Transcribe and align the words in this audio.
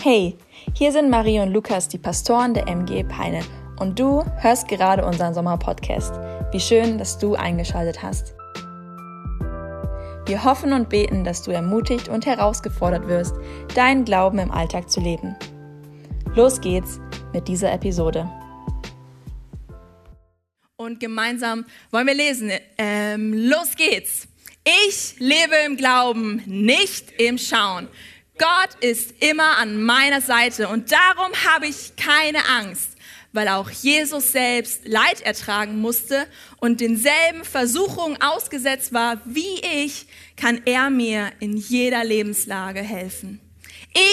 Hey, 0.00 0.38
hier 0.74 0.92
sind 0.92 1.10
Marie 1.10 1.40
und 1.40 1.52
Lukas, 1.52 1.88
die 1.88 1.98
Pastoren 1.98 2.54
der 2.54 2.68
MG 2.68 3.02
Peine. 3.02 3.40
Und 3.80 3.98
du 3.98 4.24
hörst 4.36 4.68
gerade 4.68 5.04
unseren 5.04 5.34
Sommerpodcast. 5.34 6.14
Wie 6.52 6.60
schön, 6.60 6.98
dass 6.98 7.18
du 7.18 7.34
eingeschaltet 7.34 8.00
hast. 8.00 8.36
Wir 10.26 10.44
hoffen 10.44 10.72
und 10.72 10.88
beten, 10.88 11.24
dass 11.24 11.42
du 11.42 11.50
ermutigt 11.50 12.08
und 12.08 12.26
herausgefordert 12.26 13.08
wirst, 13.08 13.34
deinen 13.74 14.04
Glauben 14.04 14.38
im 14.38 14.52
Alltag 14.52 14.88
zu 14.88 15.00
leben. 15.00 15.34
Los 16.36 16.60
geht's 16.60 17.00
mit 17.32 17.48
dieser 17.48 17.72
Episode. 17.72 18.30
Und 20.76 21.00
gemeinsam 21.00 21.64
wollen 21.90 22.06
wir 22.06 22.14
lesen. 22.14 22.52
Ähm, 22.78 23.34
los 23.34 23.74
geht's. 23.74 24.28
Ich 24.64 25.18
lebe 25.18 25.56
im 25.66 25.76
Glauben, 25.76 26.40
nicht 26.46 27.20
im 27.20 27.36
Schauen. 27.36 27.88
Gott 28.38 28.82
ist 28.82 29.14
immer 29.20 29.58
an 29.58 29.82
meiner 29.82 30.20
Seite 30.20 30.68
und 30.68 30.92
darum 30.92 31.32
habe 31.52 31.66
ich 31.66 31.96
keine 31.96 32.48
Angst, 32.48 32.90
weil 33.32 33.48
auch 33.48 33.68
Jesus 33.68 34.30
selbst 34.30 34.86
Leid 34.86 35.22
ertragen 35.22 35.80
musste 35.80 36.26
und 36.58 36.80
denselben 36.80 37.44
Versuchungen 37.44 38.20
ausgesetzt 38.22 38.92
war 38.92 39.20
wie 39.24 39.60
ich, 39.84 40.06
kann 40.36 40.62
er 40.64 40.88
mir 40.88 41.32
in 41.40 41.56
jeder 41.56 42.04
Lebenslage 42.04 42.80
helfen. 42.80 43.40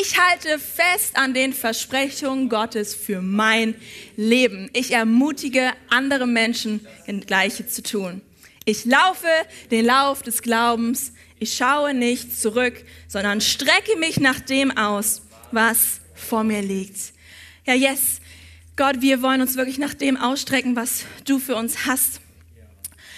Ich 0.02 0.20
halte 0.20 0.58
fest 0.58 1.16
an 1.16 1.34
den 1.36 1.54
Versprechungen 1.54 2.50
Gottes 2.50 2.96
für 2.96 3.22
mein 3.22 3.76
Leben. 4.16 4.70
Ich 4.74 4.92
ermutige 4.92 5.72
andere 5.90 6.26
Menschen, 6.26 6.88
das 7.06 7.28
Gleiche 7.28 7.68
zu 7.68 7.84
tun. 7.84 8.22
Ich 8.64 8.86
laufe 8.86 9.28
den 9.70 9.86
Lauf 9.86 10.24
des 10.24 10.42
Glaubens 10.42 11.12
ich 11.46 11.58
schaue 11.58 11.94
nicht 11.94 12.36
zurück, 12.36 12.74
sondern 13.08 13.40
strecke 13.40 13.98
mich 14.00 14.20
nach 14.20 14.40
dem 14.40 14.76
aus, 14.76 15.22
was 15.52 16.00
vor 16.16 16.44
mir 16.44 16.64
liegt. 16.64 17.14
Ja, 17.68 17.76
yes, 17.76 18.20
Gott, 18.76 19.02
wir 19.02 19.22
wollen 19.22 19.42
uns 19.42 19.56
wirklich 19.56 19.78
nach 19.78 19.94
dem 19.94 20.18
ausstrecken, 20.18 20.76
was 20.76 21.06
du 21.26 21.38
für 21.38 21.56
uns 21.56 21.86
hast. 21.86 22.20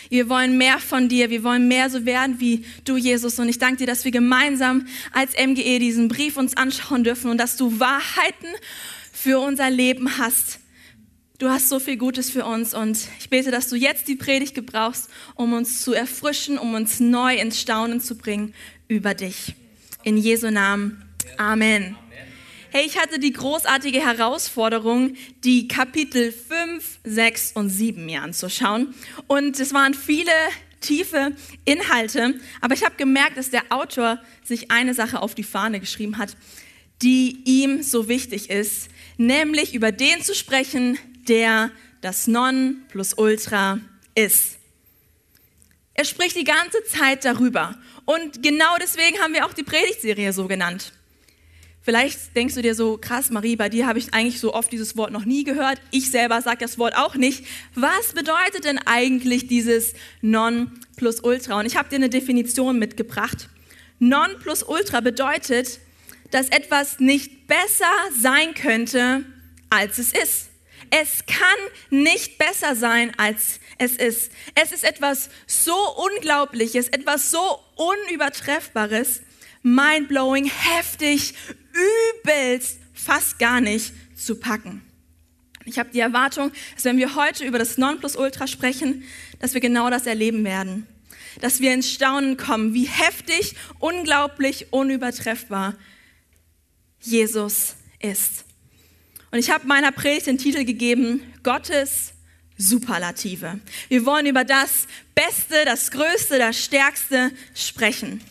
Wir 0.09 0.27
wollen 0.27 0.57
mehr 0.57 0.79
von 0.79 1.07
dir, 1.07 1.29
wir 1.29 1.41
wollen 1.43 1.69
mehr 1.69 1.89
so 1.89 2.05
werden 2.05 2.41
wie 2.41 2.65
du, 2.83 2.97
Jesus. 2.97 3.39
Und 3.39 3.47
ich 3.47 3.59
danke 3.59 3.77
dir, 3.77 3.87
dass 3.87 4.03
wir 4.03 4.11
gemeinsam 4.11 4.87
als 5.13 5.31
MGE 5.33 5.79
diesen 5.79 6.09
Brief 6.09 6.35
uns 6.35 6.57
anschauen 6.57 7.05
dürfen 7.05 7.31
und 7.31 7.37
dass 7.37 7.55
du 7.55 7.79
Wahrheiten 7.79 8.47
für 9.13 9.39
unser 9.39 9.69
Leben 9.69 10.17
hast. 10.17 10.59
Du 11.39 11.51
hast 11.51 11.69
so 11.69 11.79
viel 11.79 11.97
Gutes 11.97 12.31
für 12.31 12.45
uns 12.45 12.73
und 12.73 12.97
ich 13.19 13.29
bete, 13.29 13.51
dass 13.51 13.69
du 13.69 13.75
jetzt 13.75 14.07
die 14.07 14.15
Predigt 14.15 14.55
gebrauchst, 14.55 15.07
um 15.35 15.53
uns 15.53 15.83
zu 15.83 15.93
erfrischen, 15.93 16.57
um 16.57 16.73
uns 16.73 16.99
neu 16.99 17.35
ins 17.35 17.61
Staunen 17.61 18.01
zu 18.01 18.17
bringen 18.17 18.55
über 18.87 19.13
dich. 19.13 19.53
In 20.01 20.17
Jesu 20.17 20.49
Namen. 20.49 21.05
Amen. 21.37 21.95
Hey, 22.71 22.87
ich 22.87 22.97
hatte 22.97 23.19
die 23.19 23.33
großartige 23.33 24.03
Herausforderung, 24.03 25.13
die 25.43 25.67
Kapitel 25.67 26.31
5, 26.31 27.01
6 27.03 27.51
und 27.51 27.69
7 27.69 28.03
mir 28.03 28.23
anzuschauen. 28.23 28.95
Und 29.27 29.59
es 29.59 29.75
waren 29.75 29.93
viele 29.93 30.31
tiefe 30.81 31.33
Inhalte, 31.65 32.33
aber 32.61 32.73
ich 32.73 32.83
habe 32.83 32.95
gemerkt, 32.95 33.37
dass 33.37 33.51
der 33.51 33.65
Autor 33.69 34.19
sich 34.43 34.71
eine 34.71 34.95
Sache 34.95 35.21
auf 35.21 35.35
die 35.35 35.43
Fahne 35.43 35.79
geschrieben 35.79 36.17
hat, 36.17 36.35
die 37.03 37.43
ihm 37.45 37.83
so 37.83 38.07
wichtig 38.07 38.49
ist, 38.49 38.89
nämlich 39.17 39.75
über 39.75 39.91
den 39.91 40.23
zu 40.23 40.33
sprechen, 40.33 40.97
der 41.27 41.71
das 42.01 42.27
Non 42.27 42.83
plus 42.89 43.13
Ultra 43.13 43.79
ist. 44.15 44.57
Er 45.93 46.05
spricht 46.05 46.35
die 46.35 46.43
ganze 46.43 46.83
Zeit 46.83 47.25
darüber. 47.25 47.75
Und 48.05 48.43
genau 48.43 48.77
deswegen 48.79 49.17
haben 49.19 49.33
wir 49.33 49.45
auch 49.45 49.53
die 49.53 49.63
Predigtserie 49.63 50.31
so 50.31 50.47
genannt. 50.47 50.93
Vielleicht 51.81 52.35
denkst 52.35 52.53
du 52.55 52.61
dir 52.61 52.75
so, 52.75 52.97
krass, 52.97 53.29
Marie, 53.29 53.55
bei 53.55 53.69
dir 53.69 53.87
habe 53.87 53.97
ich 53.97 54.13
eigentlich 54.13 54.41
so 54.41 54.53
oft 54.53 54.71
dieses 54.71 54.97
Wort 54.97 55.11
noch 55.11 55.23
nie 55.23 55.45
gehört. 55.45 55.81
Ich 55.91 56.11
selber 56.11 56.41
sage 56.41 56.57
das 56.59 56.77
Wort 56.77 56.95
auch 56.97 57.15
nicht. 57.15 57.45
Was 57.75 58.13
bedeutet 58.13 58.65
denn 58.65 58.77
eigentlich 58.77 59.47
dieses 59.47 59.93
Non 60.21 60.71
plus 60.97 61.21
Ultra? 61.21 61.57
Und 61.59 61.65
ich 61.65 61.77
habe 61.77 61.87
dir 61.89 61.95
eine 61.95 62.09
Definition 62.09 62.77
mitgebracht. 62.77 63.47
Non 63.99 64.27
plus 64.41 64.63
Ultra 64.63 64.99
bedeutet, 64.99 65.79
dass 66.31 66.49
etwas 66.49 66.99
nicht 66.99 67.47
besser 67.47 67.85
sein 68.19 68.53
könnte, 68.53 69.23
als 69.69 69.97
es 69.97 70.11
ist. 70.11 70.49
Es 70.89 71.25
kann 71.25 71.39
nicht 71.89 72.37
besser 72.37 72.75
sein, 72.75 73.11
als 73.17 73.59
es 73.77 73.93
ist. 73.93 74.31
Es 74.55 74.71
ist 74.71 74.83
etwas 74.83 75.29
so 75.45 75.75
Unglaubliches, 75.97 76.87
etwas 76.89 77.31
so 77.31 77.59
Unübertreffbares, 77.75 79.21
mindblowing, 79.63 80.45
heftig, 80.45 81.33
übelst, 82.23 82.79
fast 82.93 83.39
gar 83.39 83.61
nicht 83.61 83.93
zu 84.15 84.39
packen. 84.39 84.81
Ich 85.65 85.77
habe 85.77 85.89
die 85.91 85.99
Erwartung, 85.99 86.51
dass 86.75 86.85
wenn 86.85 86.97
wir 86.97 87.15
heute 87.15 87.43
über 87.43 87.59
das 87.59 87.77
Nonplusultra 87.77 88.47
sprechen, 88.47 89.03
dass 89.39 89.53
wir 89.53 89.61
genau 89.61 89.89
das 89.89 90.05
erleben 90.05 90.45
werden. 90.45 90.87
Dass 91.41 91.59
wir 91.59 91.73
ins 91.73 91.91
Staunen 91.91 92.37
kommen, 92.37 92.73
wie 92.73 92.85
heftig, 92.85 93.55
unglaublich, 93.79 94.71
unübertreffbar 94.71 95.75
Jesus 97.01 97.75
ist. 97.99 98.46
Und 99.37 99.43
ich 99.43 99.51
habe 99.51 99.67
meiner 99.67 99.91
Predigt 99.91 100.25
den 100.25 100.39
Titel 100.39 100.65
gegeben, 100.65 101.21
Gottes 101.43 102.13
Superlative. 102.57 103.59
Wir 103.87 104.03
wollen 104.03 104.25
über 104.25 104.43
das 104.43 104.87
Beste, 105.13 105.63
das 105.63 105.91
Größte, 105.91 106.39
das 106.39 106.57
Stärkste 106.57 107.29
sprechen. 107.53 108.21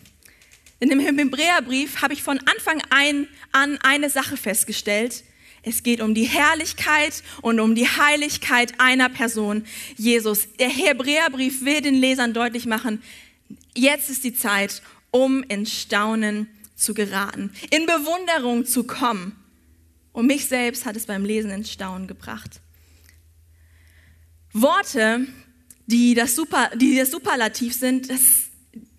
In 0.80 0.88
dem 0.88 0.98
Hebräerbrief 0.98 2.02
habe 2.02 2.12
ich 2.12 2.24
von 2.24 2.40
Anfang 2.40 2.82
an 2.90 3.78
eine 3.84 4.10
Sache 4.10 4.36
festgestellt. 4.36 5.22
Es 5.62 5.84
geht 5.84 6.00
um 6.00 6.12
die 6.12 6.24
Herrlichkeit 6.24 7.22
und 7.40 7.60
um 7.60 7.76
die 7.76 7.86
Heiligkeit 7.86 8.80
einer 8.80 9.08
Person, 9.08 9.64
Jesus. 9.96 10.48
Der 10.58 10.70
Hebräerbrief 10.70 11.64
will 11.64 11.82
den 11.82 11.94
Lesern 11.94 12.34
deutlich 12.34 12.66
machen, 12.66 13.00
jetzt 13.76 14.10
ist 14.10 14.24
die 14.24 14.34
Zeit, 14.34 14.82
um 15.12 15.44
in 15.44 15.66
Staunen 15.66 16.48
zu 16.74 16.94
geraten, 16.94 17.52
in 17.70 17.86
Bewunderung 17.86 18.66
zu 18.66 18.82
kommen 18.82 19.40
und 20.16 20.26
mich 20.26 20.46
selbst 20.46 20.86
hat 20.86 20.96
es 20.96 21.04
beim 21.04 21.26
Lesen 21.26 21.50
ins 21.50 21.70
Staunen 21.70 22.06
gebracht. 22.06 22.62
Worte, 24.54 25.26
die 25.84 26.14
das, 26.14 26.34
Super, 26.34 26.70
die 26.74 26.96
das 26.96 27.10
Superlativ 27.10 27.78
sind, 27.78 28.08
das, 28.08 28.44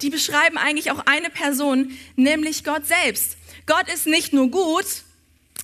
die 0.03 0.11
beschreiben 0.11 0.59
eigentlich 0.59 0.91
auch 0.91 1.07
eine 1.07 1.31
Person, 1.31 1.97
nämlich 2.15 2.63
Gott 2.63 2.85
selbst. 2.85 3.35
Gott 3.65 3.91
ist 3.91 4.05
nicht 4.05 4.31
nur 4.31 4.51
gut, 4.51 4.85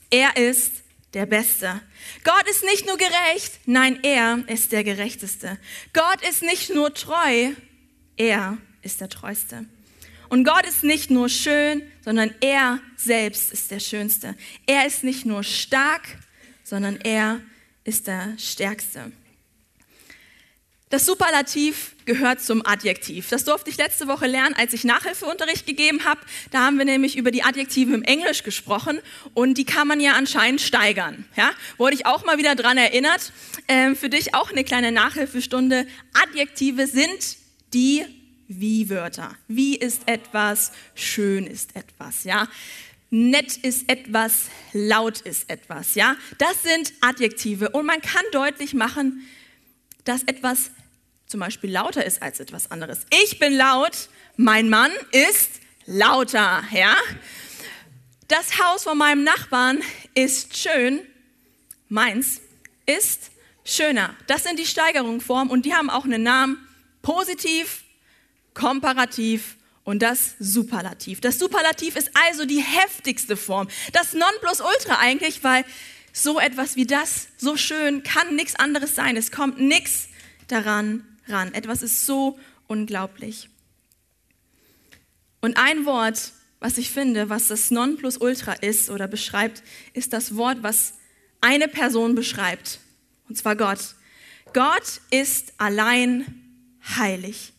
er 0.10 0.36
ist 0.38 0.72
der 1.14 1.28
Beste. 1.28 1.80
Gott 2.24 2.50
ist 2.50 2.64
nicht 2.64 2.88
nur 2.88 2.98
gerecht, 2.98 3.60
nein, 3.68 4.00
er 4.02 4.44
ist 4.48 4.72
der 4.72 4.84
Gerechteste. 4.84 5.60
Gott 5.94 6.28
ist 6.28 6.42
nicht 6.42 6.74
nur 6.74 6.96
treu, 6.96 7.52
er 8.18 8.58
ist 8.82 9.02
der 9.02 9.10
Treueste. 9.10 9.68
Und 10.34 10.46
Gott 10.46 10.66
ist 10.66 10.84
nicht 10.84 11.12
nur 11.12 11.30
schön, 11.30 11.84
sondern 12.04 12.34
er 12.42 12.80
selbst 12.98 13.54
ist 13.54 13.70
der 13.70 13.80
Schönste. 13.80 14.34
Er 14.66 14.88
ist 14.88 15.04
nicht 15.04 15.28
nur 15.28 15.44
stark, 15.44 16.02
sondern 16.64 16.96
er 16.96 17.40
ist 17.84 18.08
der 18.08 18.34
Stärkste. 18.40 19.12
Das 20.90 21.06
Superlativ 21.06 21.96
gehört 22.06 22.42
zum 22.42 22.66
Adjektiv. 22.66 23.30
Das 23.30 23.46
durfte 23.46 23.70
ich 23.70 23.78
letzte 23.78 24.08
Woche 24.08 24.26
lernen, 24.26 24.56
als 24.58 24.74
ich 24.74 24.84
Nachhilfeunterricht 24.84 25.68
gegeben 25.68 26.04
habe. 26.04 26.22
Da 26.50 26.66
haben 26.66 26.80
wir 26.80 26.86
nämlich 26.86 27.16
über 27.16 27.30
die 27.30 27.44
Adjektive 27.44 27.94
im 27.94 28.02
Englisch 28.02 28.42
gesprochen 28.42 29.02
und 29.36 29.60
die 29.60 29.66
kann 29.66 29.88
man 29.88 30.00
ja 30.00 30.14
anscheinend 30.14 30.62
steigern. 30.62 31.26
Ja? 31.36 31.52
Wurde 31.78 31.94
ich 31.94 32.08
auch 32.08 32.26
mal 32.26 32.40
wieder 32.40 32.56
dran 32.56 32.80
erinnert. 32.80 33.32
Ähm, 33.68 33.96
für 33.96 34.10
dich 34.10 34.34
auch 34.34 34.50
eine 34.50 34.64
kleine 34.64 34.92
Nachhilfestunde. 34.92 35.86
Adjektive 36.16 36.88
sind 36.88 37.38
die 37.76 38.04
wie-Wörter. 38.48 39.36
Wie 39.48 39.76
ist 39.76 40.08
etwas, 40.08 40.72
schön 40.96 41.48
ist 41.48 41.76
etwas, 41.76 42.24
ja. 42.24 42.48
Nett 43.10 43.58
ist 43.58 43.90
etwas, 43.90 44.48
laut 44.74 45.22
ist 45.22 45.50
etwas, 45.50 45.96
ja. 45.96 46.16
Das 46.40 46.64
sind 46.64 46.94
Adjektive 47.02 47.70
und 47.70 47.86
man 47.86 48.02
kann 48.02 48.24
deutlich 48.32 48.74
machen, 48.74 49.28
dass 50.04 50.24
etwas 50.24 50.72
zum 51.28 51.40
Beispiel 51.40 51.72
lauter 51.72 52.06
ist 52.06 52.22
als 52.22 52.40
etwas 52.40 52.72
anderes. 52.72 53.06
Ich 53.24 53.40
bin 53.40 53.54
laut, 53.54 54.10
mein 54.36 54.70
Mann 54.70 54.92
ist 55.12 55.50
lauter, 55.86 56.64
ja. 56.72 56.96
Das 58.28 58.60
Haus 58.60 58.84
von 58.84 58.98
meinem 58.98 59.24
Nachbarn 59.24 59.82
ist 60.16 60.58
schön, 60.58 61.02
meins 61.90 62.42
ist 62.86 63.32
schöner. 63.64 64.16
Das 64.28 64.44
sind 64.44 64.60
die 64.60 64.66
Steigerungsformen 64.66 65.52
und 65.52 65.66
die 65.66 65.74
haben 65.74 65.90
auch 65.90 66.06
einen 66.06 66.24
Namen. 66.24 66.58
Positiv, 67.02 67.83
Komparativ 68.54 69.58
und 69.84 70.02
das 70.02 70.36
Superlativ. 70.40 71.22
Das 71.22 71.40
Superlativ 71.40 71.96
ist 71.96 72.12
also 72.28 72.46
die 72.46 72.62
heftigste 72.62 73.36
Form. 73.38 73.68
Das 73.92 74.14
Nonplusultra 74.14 75.00
eigentlich, 75.00 75.44
weil 75.44 75.66
so 76.14 76.40
etwas 76.40 76.76
wie 76.76 76.86
das, 76.86 77.28
so 77.38 77.58
schön, 77.58 78.04
kann 78.04 78.36
nichts 78.36 78.56
anderes 78.56 78.96
sein. 78.96 79.18
Es 79.18 79.32
kommt 79.32 79.60
nichts 79.60 80.08
daran 80.48 81.04
ran. 81.28 81.54
Etwas 81.54 81.82
ist 81.82 82.06
so 82.06 82.40
unglaublich. 82.68 83.50
Und 85.42 85.58
ein 85.58 85.86
Wort, 85.86 86.32
was 86.60 86.78
ich 86.78 86.92
finde, 86.92 87.30
was 87.30 87.48
das 87.48 87.72
Nonplusultra 87.72 88.54
ist 88.54 88.90
oder 88.90 89.08
beschreibt, 89.08 89.64
ist 89.94 90.14
das 90.14 90.36
Wort, 90.38 90.60
was 90.62 90.94
eine 91.42 91.68
Person 91.68 92.16
beschreibt, 92.16 92.80
und 93.28 93.38
zwar 93.38 93.58
Gott. 93.58 93.96
Gott 94.54 95.02
ist 95.10 95.54
allein 95.58 96.26
heilig. 96.98 97.53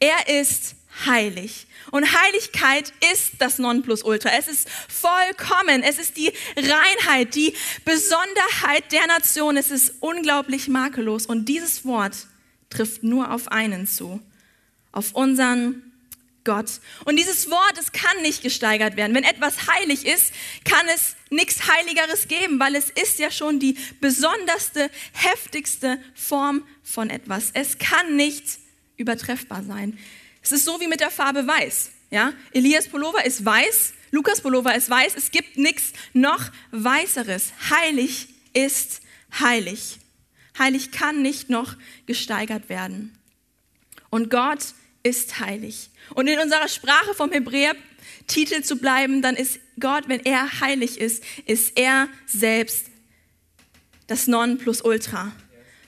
Er 0.00 0.40
ist 0.40 0.74
heilig. 1.06 1.66
Und 1.90 2.04
Heiligkeit 2.20 2.92
ist 3.12 3.32
das 3.38 3.58
Nonplusultra. 3.58 4.30
Es 4.38 4.48
ist 4.48 4.68
vollkommen. 4.88 5.82
Es 5.82 5.98
ist 5.98 6.16
die 6.16 6.32
Reinheit, 6.56 7.34
die 7.34 7.54
Besonderheit 7.84 8.92
der 8.92 9.06
Nation. 9.06 9.56
Es 9.56 9.70
ist 9.70 9.94
unglaublich 10.00 10.68
makellos. 10.68 11.26
Und 11.26 11.46
dieses 11.46 11.84
Wort 11.84 12.14
trifft 12.70 13.02
nur 13.02 13.32
auf 13.32 13.48
einen 13.48 13.86
zu. 13.86 14.20
Auf 14.92 15.12
unseren 15.12 15.82
Gott. 16.44 16.80
Und 17.04 17.16
dieses 17.16 17.50
Wort, 17.50 17.74
es 17.78 17.92
kann 17.92 18.22
nicht 18.22 18.42
gesteigert 18.42 18.96
werden. 18.96 19.14
Wenn 19.14 19.24
etwas 19.24 19.66
heilig 19.66 20.06
ist, 20.06 20.32
kann 20.64 20.86
es 20.94 21.14
nichts 21.30 21.68
Heiligeres 21.68 22.26
geben, 22.26 22.58
weil 22.58 22.74
es 22.74 22.88
ist 22.88 23.18
ja 23.18 23.30
schon 23.30 23.60
die 23.60 23.76
besonderste, 24.00 24.90
heftigste 25.12 26.00
Form 26.14 26.66
von 26.82 27.10
etwas. 27.10 27.50
Es 27.52 27.78
kann 27.78 28.16
nicht 28.16 28.44
übertreffbar 28.98 29.62
sein. 29.62 29.98
Es 30.42 30.52
ist 30.52 30.66
so 30.66 30.80
wie 30.80 30.88
mit 30.88 31.00
der 31.00 31.10
Farbe 31.10 31.46
Weiß. 31.46 31.90
Ja? 32.10 32.34
Elias 32.52 32.88
Pullover 32.88 33.24
ist 33.24 33.44
weiß, 33.44 33.94
Lukas 34.10 34.40
Pullover 34.40 34.74
ist 34.74 34.88
weiß. 34.88 35.16
Es 35.16 35.30
gibt 35.30 35.58
nichts 35.58 35.92
noch 36.12 36.50
Weißeres. 36.70 37.52
Heilig 37.70 38.28
ist 38.52 39.02
heilig. 39.38 39.98
Heilig 40.58 40.90
kann 40.90 41.22
nicht 41.22 41.50
noch 41.50 41.76
gesteigert 42.06 42.68
werden. 42.68 43.16
Und 44.10 44.30
Gott 44.30 44.74
ist 45.02 45.40
heilig. 45.40 45.90
Und 46.14 46.26
in 46.26 46.38
unserer 46.40 46.68
Sprache 46.68 47.14
vom 47.14 47.30
Hebräer-Titel 47.30 48.62
zu 48.62 48.76
bleiben, 48.76 49.22
dann 49.22 49.36
ist 49.36 49.60
Gott, 49.78 50.08
wenn 50.08 50.20
er 50.20 50.60
heilig 50.60 50.98
ist, 50.98 51.22
ist 51.46 51.78
er 51.78 52.08
selbst 52.26 52.86
das 54.06 54.26
Nonplusultra. 54.26 55.32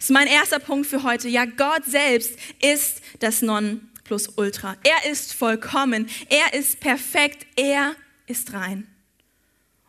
Das 0.00 0.08
ist 0.08 0.14
mein 0.14 0.28
erster 0.28 0.58
Punkt 0.58 0.86
für 0.86 1.02
heute. 1.02 1.28
Ja, 1.28 1.44
Gott 1.44 1.84
selbst 1.84 2.38
ist 2.62 3.02
das 3.18 3.42
Nonplusultra. 3.42 4.78
Er 4.82 5.10
ist 5.10 5.34
vollkommen. 5.34 6.08
Er 6.30 6.58
ist 6.58 6.80
perfekt. 6.80 7.46
Er 7.54 7.94
ist 8.26 8.54
rein. 8.54 8.86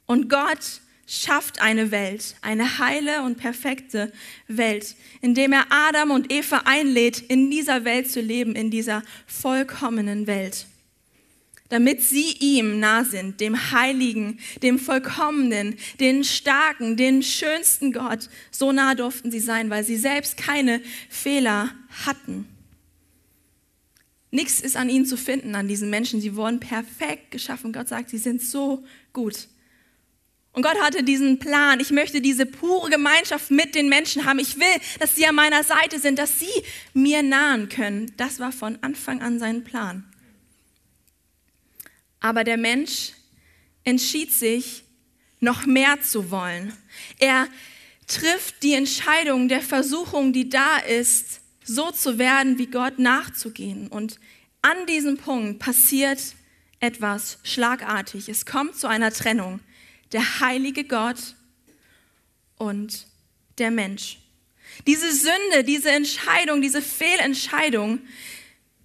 Und 0.08 0.30
Gott 0.30 0.82
schafft 1.08 1.62
eine 1.62 1.92
Welt, 1.92 2.36
eine 2.42 2.78
heile 2.78 3.22
und 3.22 3.38
perfekte 3.38 4.12
Welt, 4.50 4.98
indem 5.22 5.54
er 5.54 5.68
Adam 5.70 6.12
und 6.12 6.30
Eva 6.30 6.64
einlädt, 6.66 7.20
in 7.20 7.50
dieser 7.50 7.86
Welt 7.86 8.12
zu 8.12 8.20
leben, 8.20 8.54
in 8.54 8.70
dieser 8.70 9.04
vollkommenen 9.28 10.28
Welt. 10.28 10.66
Damit 11.72 12.02
sie 12.02 12.36
ihm 12.42 12.82
nah 12.82 13.06
sind, 13.06 13.40
dem 13.40 13.72
Heiligen, 13.72 14.40
dem 14.62 14.78
Vollkommenen, 14.78 15.78
den 16.02 16.26
Starken, 16.26 16.98
den 16.98 17.24
schönsten 17.24 17.94
Gott. 17.94 18.30
So 18.52 18.74
nah 18.74 18.94
durften 18.94 19.32
sie 19.32 19.40
sein, 19.40 19.70
weil 19.70 19.86
sie 19.86 19.96
selbst 19.96 20.36
keine 20.36 20.82
Fehler 21.10 21.72
hatten. 22.06 22.46
Nichts 24.32 24.60
ist 24.60 24.76
an 24.76 24.90
ihnen 24.90 25.06
zu 25.06 25.16
finden, 25.16 25.56
an 25.56 25.70
diesen 25.70 25.90
Menschen. 25.90 26.20
Sie 26.20 26.36
wurden 26.36 26.60
perfekt 26.60 27.32
geschaffen. 27.32 27.72
Gott 27.72 27.88
sagt, 27.88 28.10
sie 28.10 28.18
sind 28.18 28.42
so 28.42 28.84
gut. 29.14 29.48
Und 30.52 30.64
Gott 30.64 30.76
hatte 30.82 31.04
diesen 31.04 31.40
Plan. 31.40 31.80
Ich 31.80 31.92
möchte 31.92 32.20
diese 32.20 32.46
pure 32.46 32.90
Gemeinschaft 32.90 33.50
mit 33.50 33.76
den 33.76 33.88
Menschen 33.88 34.26
haben. 34.26 34.40
Ich 34.40 34.60
will, 34.60 34.82
dass 35.00 35.16
sie 35.16 35.26
an 35.26 35.36
meiner 35.36 35.64
Seite 35.64 36.00
sind, 36.00 36.20
dass 36.20 36.38
sie 36.38 36.52
mir 36.94 37.24
nahen 37.24 37.70
können. 37.70 38.12
Das 38.18 38.42
war 38.42 38.52
von 38.52 38.78
Anfang 38.82 39.22
an 39.22 39.40
sein 39.40 39.64
Plan. 39.64 40.11
Aber 42.22 42.46
der 42.46 42.58
Mensch 42.58 43.12
entschied 43.84 44.32
sich, 44.32 44.84
noch 45.42 45.66
mehr 45.66 46.00
zu 46.02 46.32
wollen. 46.32 46.72
Er 47.20 47.48
trifft 48.08 48.64
die 48.64 48.74
Entscheidung 48.74 49.50
der 49.50 49.62
Versuchung, 49.62 50.34
die 50.34 50.50
da 50.50 50.78
ist, 50.78 51.42
so 51.64 51.92
zu 51.92 52.18
werden, 52.18 52.58
wie 52.58 52.68
Gott 52.68 53.00
nachzugehen. 53.00 53.88
Und 53.88 54.20
an 54.62 54.86
diesem 54.86 55.18
Punkt 55.18 55.60
passiert 55.60 56.20
etwas 56.80 57.40
schlagartig. 57.44 58.30
Es 58.30 58.46
kommt 58.46 58.76
zu 58.76 58.88
einer 58.88 59.12
Trennung 59.12 59.60
der 60.12 60.42
heilige 60.42 60.84
Gott 60.84 61.36
und 62.58 63.08
der 63.58 63.72
Mensch. 63.72 64.18
Diese 64.88 65.12
Sünde, 65.12 65.64
diese 65.64 65.92
Entscheidung, 65.92 66.62
diese 66.62 66.82
Fehlentscheidung 66.82 68.00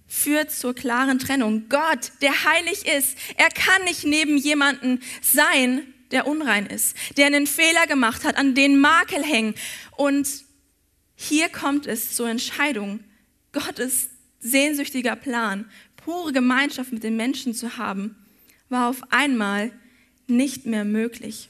führt 0.07 0.51
zur 0.51 0.73
klaren 0.73 1.19
Trennung. 1.19 1.69
Gott, 1.69 2.11
der 2.21 2.45
heilig 2.45 2.85
ist, 2.87 3.17
er 3.35 3.49
kann 3.49 3.83
nicht 3.83 4.05
neben 4.05 4.37
jemanden 4.37 5.01
sein, 5.21 5.93
der 6.11 6.27
unrein 6.27 6.65
ist, 6.65 6.95
der 7.17 7.27
einen 7.27 7.47
Fehler 7.47 7.85
gemacht 7.87 8.23
hat, 8.23 8.37
an 8.37 8.55
den 8.55 8.79
Makel 8.79 9.23
hängen. 9.23 9.55
Und 9.97 10.27
hier 11.15 11.49
kommt 11.49 11.85
es 11.85 12.15
zur 12.15 12.29
Entscheidung. 12.29 13.03
Gottes 13.51 14.09
sehnsüchtiger 14.39 15.15
Plan, 15.15 15.69
pure 15.97 16.31
Gemeinschaft 16.31 16.93
mit 16.93 17.03
den 17.03 17.17
Menschen 17.17 17.53
zu 17.53 17.77
haben, 17.77 18.15
war 18.69 18.89
auf 18.89 19.01
einmal 19.09 19.71
nicht 20.27 20.65
mehr 20.65 20.85
möglich. 20.85 21.49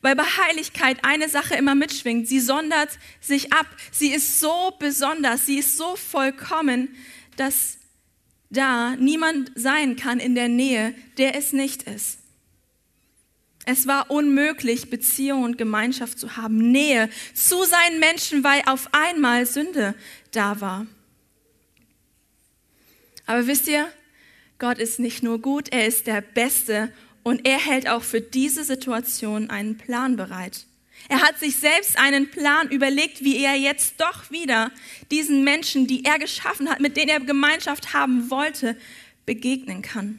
Weil 0.00 0.14
bei 0.14 0.24
Heiligkeit 0.24 0.98
eine 1.02 1.28
Sache 1.28 1.56
immer 1.56 1.74
mitschwingt. 1.74 2.28
Sie 2.28 2.40
sondert 2.40 2.90
sich 3.20 3.52
ab. 3.52 3.66
Sie 3.90 4.10
ist 4.10 4.38
so 4.38 4.72
besonders. 4.78 5.46
Sie 5.46 5.58
ist 5.58 5.76
so 5.76 5.96
vollkommen, 5.96 6.88
dass 7.40 7.78
da 8.50 8.96
niemand 8.96 9.52
sein 9.54 9.96
kann 9.96 10.20
in 10.20 10.34
der 10.34 10.48
Nähe, 10.48 10.94
der 11.18 11.36
es 11.36 11.52
nicht 11.52 11.82
ist. 11.84 12.18
Es 13.66 13.86
war 13.86 14.10
unmöglich, 14.10 14.88
Beziehung 14.88 15.42
und 15.42 15.58
Gemeinschaft 15.58 16.18
zu 16.18 16.36
haben, 16.38 16.70
Nähe 16.70 17.10
zu 17.34 17.64
seinen 17.64 18.00
Menschen, 18.00 18.42
weil 18.42 18.62
auf 18.64 18.88
einmal 18.92 19.44
Sünde 19.44 19.94
da 20.30 20.62
war. 20.62 20.86
Aber 23.26 23.46
wisst 23.46 23.68
ihr, 23.68 23.86
Gott 24.58 24.78
ist 24.78 24.98
nicht 24.98 25.22
nur 25.22 25.40
gut, 25.42 25.68
er 25.68 25.86
ist 25.86 26.06
der 26.06 26.22
Beste 26.22 26.90
und 27.22 27.46
er 27.46 27.58
hält 27.58 27.90
auch 27.90 28.02
für 28.02 28.22
diese 28.22 28.64
Situation 28.64 29.50
einen 29.50 29.76
Plan 29.76 30.16
bereit. 30.16 30.64
Er 31.08 31.22
hat 31.22 31.38
sich 31.38 31.56
selbst 31.56 31.98
einen 31.98 32.30
Plan 32.30 32.68
überlegt, 32.70 33.22
wie 33.22 33.42
er 33.42 33.54
jetzt 33.54 34.00
doch 34.00 34.30
wieder 34.30 34.70
diesen 35.10 35.44
Menschen, 35.44 35.86
die 35.86 36.04
er 36.04 36.18
geschaffen 36.18 36.68
hat, 36.68 36.80
mit 36.80 36.96
denen 36.96 37.10
er 37.10 37.20
Gemeinschaft 37.20 37.94
haben 37.94 38.30
wollte, 38.30 38.76
begegnen 39.24 39.82
kann. 39.82 40.18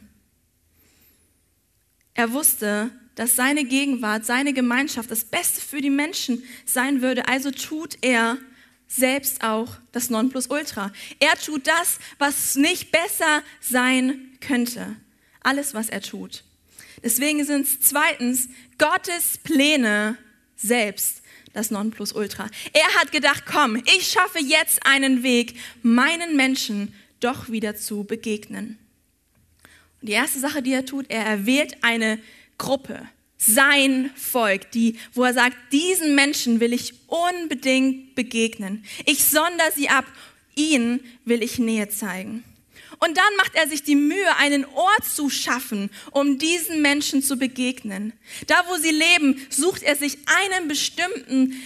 Er 2.14 2.32
wusste, 2.32 2.90
dass 3.14 3.36
seine 3.36 3.64
Gegenwart, 3.64 4.24
seine 4.24 4.52
Gemeinschaft 4.52 5.10
das 5.10 5.24
Beste 5.24 5.60
für 5.60 5.80
die 5.80 5.90
Menschen 5.90 6.42
sein 6.64 7.02
würde. 7.02 7.28
Also 7.28 7.50
tut 7.50 7.98
er 8.00 8.38
selbst 8.88 9.44
auch 9.44 9.76
das 9.92 10.10
Nonplusultra. 10.10 10.92
Er 11.20 11.36
tut 11.36 11.66
das, 11.66 11.98
was 12.18 12.56
nicht 12.56 12.90
besser 12.90 13.42
sein 13.60 14.36
könnte. 14.40 14.96
Alles, 15.42 15.74
was 15.74 15.88
er 15.88 16.02
tut. 16.02 16.44
Deswegen 17.02 17.44
sind 17.44 17.66
es 17.66 17.80
zweitens 17.80 18.48
Gottes 18.78 19.38
Pläne 19.38 20.18
selbst 20.60 21.22
das 21.52 21.70
Nonplusultra. 21.70 22.48
Er 22.72 22.94
hat 23.00 23.12
gedacht, 23.12 23.44
komm, 23.46 23.76
ich 23.76 24.08
schaffe 24.08 24.38
jetzt 24.38 24.86
einen 24.86 25.22
Weg, 25.22 25.54
meinen 25.82 26.36
Menschen 26.36 26.94
doch 27.20 27.50
wieder 27.50 27.76
zu 27.76 28.04
begegnen. 28.04 28.78
Und 30.00 30.08
die 30.08 30.12
erste 30.12 30.40
Sache, 30.40 30.62
die 30.62 30.72
er 30.72 30.86
tut, 30.86 31.06
er 31.08 31.24
erwählt 31.24 31.76
eine 31.82 32.18
Gruppe, 32.56 33.08
sein 33.36 34.10
Volk, 34.16 34.70
die, 34.72 34.98
wo 35.14 35.24
er 35.24 35.34
sagt, 35.34 35.56
diesen 35.72 36.14
Menschen 36.14 36.60
will 36.60 36.72
ich 36.72 36.94
unbedingt 37.06 38.14
begegnen. 38.14 38.84
Ich 39.06 39.24
sonder 39.24 39.70
sie 39.74 39.88
ab, 39.88 40.04
ihnen 40.54 41.00
will 41.24 41.42
ich 41.42 41.58
Nähe 41.58 41.88
zeigen. 41.88 42.44
Und 43.02 43.16
dann 43.16 43.36
macht 43.38 43.54
er 43.54 43.66
sich 43.66 43.82
die 43.82 43.96
Mühe, 43.96 44.36
einen 44.36 44.66
Ort 44.66 45.04
zu 45.06 45.30
schaffen, 45.30 45.90
um 46.10 46.38
diesen 46.38 46.82
Menschen 46.82 47.22
zu 47.22 47.36
begegnen. 47.36 48.12
Da, 48.46 48.62
wo 48.68 48.76
sie 48.76 48.90
leben, 48.90 49.46
sucht 49.48 49.82
er 49.82 49.96
sich 49.96 50.18
einen 50.26 50.68
bestimmten 50.68 51.60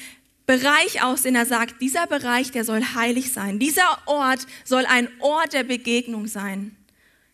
Bereich 0.47 1.03
aus, 1.03 1.23
den 1.23 1.35
er 1.35 1.47
sagt, 1.47 1.81
dieser 1.81 2.07
Bereich, 2.07 2.53
der 2.53 2.65
soll 2.65 2.83
heilig 2.95 3.33
sein. 3.33 3.59
Dieser 3.59 3.99
Ort 4.07 4.47
soll 4.65 4.87
ein 4.87 5.09
Ort 5.19 5.55
der 5.55 5.65
Begegnung 5.65 6.29
sein. 6.29 6.77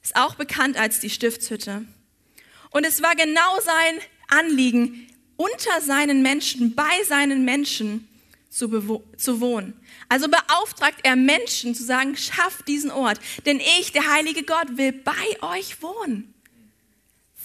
Ist 0.02 0.16
auch 0.16 0.35
bekannt 0.35 0.78
als 0.78 1.00
die 1.00 1.11
Stiftshütte. 1.11 1.85
Und 2.71 2.87
es 2.87 3.02
war 3.02 3.14
genau 3.14 3.61
sein 3.62 3.99
Anliegen, 4.28 5.09
unter 5.37 5.80
seinen 5.80 6.23
Menschen, 6.23 6.75
bei 6.75 7.04
seinen 7.07 7.45
Menschen 7.45 8.09
zu, 8.50 9.02
zu 9.16 9.40
wohnen. 9.40 9.75
Also 10.09 10.28
beauftragt 10.28 10.99
er 11.04 11.16
Menschen 11.16 11.75
zu 11.75 11.85
sagen, 11.85 12.16
schafft 12.16 12.69
diesen 12.69 12.90
Ort, 12.90 13.21
denn 13.47 13.61
ich, 13.61 13.92
der 13.92 14.12
heilige 14.12 14.42
Gott, 14.42 14.76
will 14.76 14.92
bei 14.92 15.57
euch 15.57 15.80
wohnen. 15.83 16.35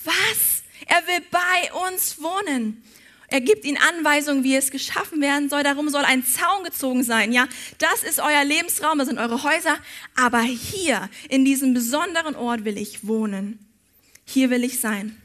Was? 0.03 0.63
Er 0.87 1.07
will 1.07 1.23
bei 1.31 1.89
uns 1.89 2.21
wohnen. 2.21 2.83
Er 3.27 3.41
gibt 3.41 3.65
ihnen 3.65 3.77
Anweisungen, 3.77 4.43
wie 4.43 4.55
es 4.55 4.69
geschaffen 4.71 5.21
werden 5.21 5.49
soll. 5.49 5.63
Darum 5.63 5.89
soll 5.89 6.05
ein 6.05 6.23
Zaun 6.25 6.63
gezogen 6.63 7.03
sein. 7.03 7.31
Ja, 7.31 7.47
das 7.79 8.03
ist 8.03 8.19
euer 8.19 8.43
Lebensraum, 8.43 8.99
das 8.99 9.07
sind 9.07 9.17
eure 9.17 9.43
Häuser. 9.43 9.77
Aber 10.15 10.41
hier, 10.41 11.09
in 11.29 11.43
diesem 11.43 11.73
besonderen 11.73 12.35
Ort, 12.35 12.65
will 12.65 12.77
ich 12.77 13.07
wohnen. 13.07 13.59
hier 14.25 14.49
will 14.49 14.63
ich 14.63 14.79
sein. 14.79 15.19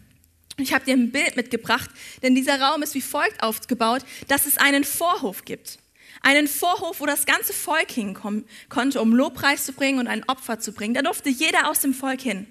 Ich 0.62 0.72
habe 0.72 0.84
dir 0.84 0.94
ein 0.94 1.10
Bild 1.10 1.36
mitgebracht, 1.36 1.90
denn 2.22 2.34
dieser 2.34 2.60
Raum 2.60 2.82
ist 2.82 2.94
wie 2.94 3.00
folgt 3.00 3.42
aufgebaut, 3.42 4.02
dass 4.28 4.46
es 4.46 4.58
einen 4.58 4.84
Vorhof 4.84 5.44
gibt. 5.44 5.78
Einen 6.22 6.48
Vorhof, 6.48 7.00
wo 7.00 7.06
das 7.06 7.24
ganze 7.24 7.52
Volk 7.52 7.90
hinkommen 7.90 8.46
konnte, 8.68 9.00
um 9.00 9.14
Lobpreis 9.14 9.64
zu 9.64 9.72
bringen 9.72 9.98
und 9.98 10.06
ein 10.06 10.28
Opfer 10.28 10.60
zu 10.60 10.72
bringen. 10.72 10.94
Da 10.94 11.02
durfte 11.02 11.30
jeder 11.30 11.70
aus 11.70 11.80
dem 11.80 11.94
Volk 11.94 12.20
hin. 12.20 12.46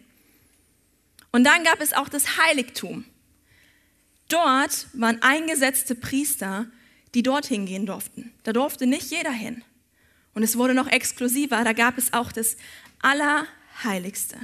Und 1.32 1.44
dann 1.44 1.64
gab 1.64 1.80
es 1.80 1.94
auch 1.94 2.10
das 2.10 2.38
Heiligtum. 2.38 3.06
Dort 4.28 4.88
waren 4.94 5.22
eingesetzte 5.22 5.96
Priester, 5.96 6.68
die 7.14 7.24
dorthin 7.24 7.66
gehen 7.66 7.86
durften. 7.86 8.32
Da 8.44 8.54
durfte 8.54 8.88
nicht 8.88 9.12
jeder 9.12 9.32
hin. 9.32 9.64
Und 10.34 10.44
es 10.44 10.58
wurde 10.58 10.74
noch 10.74 10.88
exklusiver, 10.88 11.64
da 11.64 11.74
gab 11.74 11.98
es 11.98 12.14
auch 12.14 12.32
das 12.32 12.56
Allerheiligste. 13.80 14.38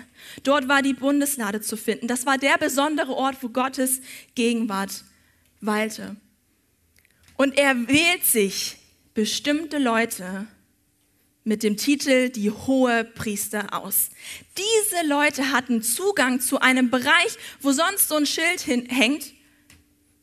Dort 0.43 0.67
war 0.67 0.81
die 0.81 0.93
Bundeslade 0.93 1.61
zu 1.61 1.77
finden. 1.77 2.07
Das 2.07 2.25
war 2.25 2.37
der 2.37 2.57
besondere 2.57 3.13
Ort, 3.13 3.37
wo 3.41 3.49
Gottes 3.49 4.01
Gegenwart 4.35 5.03
weilte. 5.61 6.15
Und 7.37 7.57
er 7.57 7.87
wählt 7.87 8.23
sich 8.23 8.77
bestimmte 9.13 9.77
Leute 9.77 10.47
mit 11.43 11.63
dem 11.63 11.77
Titel 11.77 12.29
die 12.29 12.49
hohe 12.49 13.03
Priester 13.03 13.73
aus. 13.73 14.09
Diese 14.57 15.07
Leute 15.07 15.51
hatten 15.51 15.83
Zugang 15.83 16.39
zu 16.39 16.59
einem 16.59 16.89
Bereich, 16.89 17.37
wo 17.61 17.71
sonst 17.71 18.07
so 18.07 18.15
ein 18.15 18.25
Schild 18.25 18.65
hängt, 18.65 19.33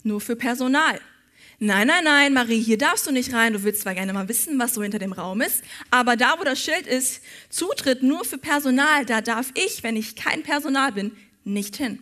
nur 0.02 0.20
für 0.20 0.36
Personal. 0.36 1.00
Nein, 1.64 1.86
nein, 1.86 2.02
nein, 2.02 2.32
Marie, 2.32 2.60
hier 2.60 2.76
darfst 2.76 3.06
du 3.06 3.12
nicht 3.12 3.32
rein. 3.32 3.52
Du 3.52 3.62
willst 3.62 3.82
zwar 3.82 3.94
gerne 3.94 4.12
mal 4.12 4.28
wissen, 4.28 4.58
was 4.58 4.74
so 4.74 4.82
hinter 4.82 4.98
dem 4.98 5.12
Raum 5.12 5.40
ist, 5.40 5.62
aber 5.92 6.16
da, 6.16 6.34
wo 6.40 6.42
das 6.42 6.60
Schild 6.60 6.88
ist, 6.88 7.22
Zutritt 7.50 8.02
nur 8.02 8.24
für 8.24 8.36
Personal, 8.36 9.06
da 9.06 9.20
darf 9.20 9.52
ich, 9.54 9.84
wenn 9.84 9.94
ich 9.94 10.16
kein 10.16 10.42
Personal 10.42 10.90
bin, 10.90 11.16
nicht 11.44 11.76
hin. 11.76 12.00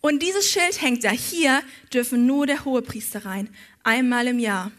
Und 0.00 0.22
dieses 0.22 0.48
Schild 0.48 0.80
hängt 0.80 1.02
da. 1.02 1.10
Hier 1.10 1.60
dürfen 1.92 2.24
nur 2.24 2.46
der 2.46 2.64
Hohepriester 2.64 3.24
rein, 3.24 3.52
einmal 3.82 4.28
im 4.28 4.38
Jahr, 4.38 4.70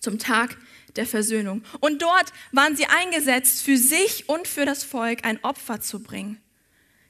zum 0.00 0.18
Tag 0.18 0.58
der 0.94 1.06
Versöhnung. 1.06 1.64
Und 1.80 2.02
dort 2.02 2.34
waren 2.52 2.76
sie 2.76 2.84
eingesetzt, 2.84 3.62
für 3.62 3.78
sich 3.78 4.28
und 4.28 4.46
für 4.46 4.66
das 4.66 4.84
Volk 4.84 5.24
ein 5.24 5.42
Opfer 5.42 5.80
zu 5.80 6.02
bringen. 6.02 6.38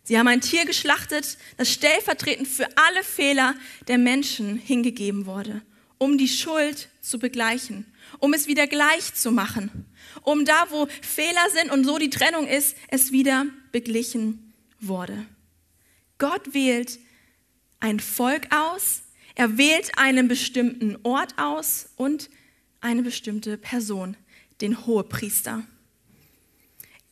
Sie 0.07 0.17
haben 0.17 0.29
ein 0.29 0.41
Tier 0.41 0.65
geschlachtet, 0.67 1.37
das 1.57 1.73
stellvertretend 1.73 2.47
für 2.47 2.69
alle 2.77 3.03
Fehler 3.03 3.57
der 3.89 3.99
Menschen 3.99 4.57
hingegeben 4.57 5.27
wurde, 5.27 5.63
um 5.99 6.17
die 6.17 6.29
Schuld 6.29 6.89
zu 7.01 7.19
begleichen, 7.19 7.93
um 8.21 8.33
es 8.33 8.47
wieder 8.47 8.69
gleich 8.69 9.15
zu 9.15 9.33
machen, 9.33 9.85
um 10.23 10.45
da, 10.45 10.69
wo 10.71 10.87
Fehler 11.03 11.45
sind 11.53 11.73
und 11.73 11.83
so 11.83 11.99
die 11.99 12.09
Trennung 12.09 12.47
ist, 12.47 12.77
es 12.87 13.11
wieder 13.11 13.47
beglichen 13.73 14.55
wurde. 14.79 15.27
Gott 16.19 16.55
wählt 16.55 17.01
ein 17.81 17.99
Volk 17.99 18.47
aus, 18.55 19.03
er 19.35 19.59
wählt 19.59 19.99
einen 19.99 20.29
bestimmten 20.29 20.97
Ort 21.03 21.37
aus 21.37 21.89
und 21.97 22.31
eine 22.81 23.03
bestimmte 23.03 23.59
Person, 23.59 24.17
den 24.61 24.87
Hohepriester. 24.87 25.65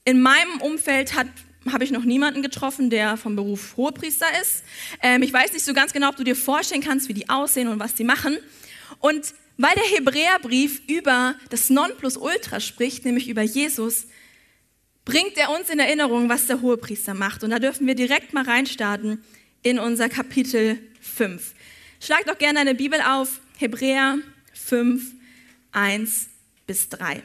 In 0.04 0.22
meinem 0.22 0.60
Umfeld 0.60 1.16
hat 1.16 1.26
habe 1.72 1.84
ich 1.84 1.90
noch 1.90 2.04
niemanden 2.04 2.42
getroffen, 2.42 2.90
der 2.90 3.16
vom 3.16 3.36
Beruf 3.36 3.76
Hohepriester 3.76 4.26
ist. 4.42 4.64
Ähm, 5.02 5.22
ich 5.22 5.32
weiß 5.32 5.52
nicht 5.52 5.64
so 5.64 5.72
ganz 5.72 5.92
genau, 5.92 6.10
ob 6.10 6.16
du 6.16 6.24
dir 6.24 6.36
vorstellen 6.36 6.82
kannst, 6.82 7.08
wie 7.08 7.14
die 7.14 7.28
aussehen 7.28 7.68
und 7.68 7.78
was 7.78 7.94
die 7.94 8.04
machen. 8.04 8.36
Und 9.00 9.34
weil 9.56 9.74
der 9.74 9.84
Hebräerbrief 9.84 10.82
über 10.88 11.36
das 11.50 11.70
Nonplusultra 11.70 12.60
spricht, 12.60 13.04
nämlich 13.04 13.28
über 13.28 13.42
Jesus, 13.42 14.06
bringt 15.04 15.36
er 15.36 15.50
uns 15.50 15.70
in 15.70 15.78
Erinnerung, 15.78 16.28
was 16.28 16.46
der 16.46 16.60
Hohepriester 16.60 17.14
macht. 17.14 17.44
Und 17.44 17.50
da 17.50 17.58
dürfen 17.58 17.86
wir 17.86 17.94
direkt 17.94 18.32
mal 18.32 18.44
reinstarten 18.44 19.22
in 19.62 19.78
unser 19.78 20.08
Kapitel 20.08 20.78
5. 21.00 21.54
Schlag 22.00 22.26
doch 22.26 22.38
gerne 22.38 22.60
eine 22.60 22.74
Bibel 22.74 23.00
auf, 23.00 23.40
Hebräer 23.56 24.18
5, 24.52 25.12
1 25.72 26.28
bis 26.66 26.88
3. 26.88 27.22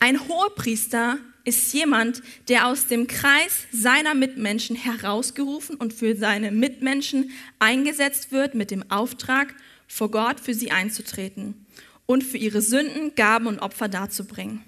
Ein 0.00 0.28
Hohepriester 0.28 1.18
ist 1.48 1.72
jemand, 1.72 2.22
der 2.48 2.66
aus 2.66 2.86
dem 2.86 3.06
Kreis 3.06 3.66
seiner 3.72 4.14
Mitmenschen 4.14 4.76
herausgerufen 4.76 5.76
und 5.76 5.92
für 5.92 6.14
seine 6.14 6.52
Mitmenschen 6.52 7.30
eingesetzt 7.58 8.30
wird 8.30 8.54
mit 8.54 8.70
dem 8.70 8.88
Auftrag, 8.90 9.54
vor 9.86 10.10
Gott 10.10 10.38
für 10.38 10.52
sie 10.52 10.70
einzutreten 10.70 11.66
und 12.04 12.22
für 12.22 12.36
ihre 12.36 12.60
Sünden 12.60 13.14
Gaben 13.14 13.46
und 13.46 13.60
Opfer 13.60 13.88
darzubringen. 13.88 14.62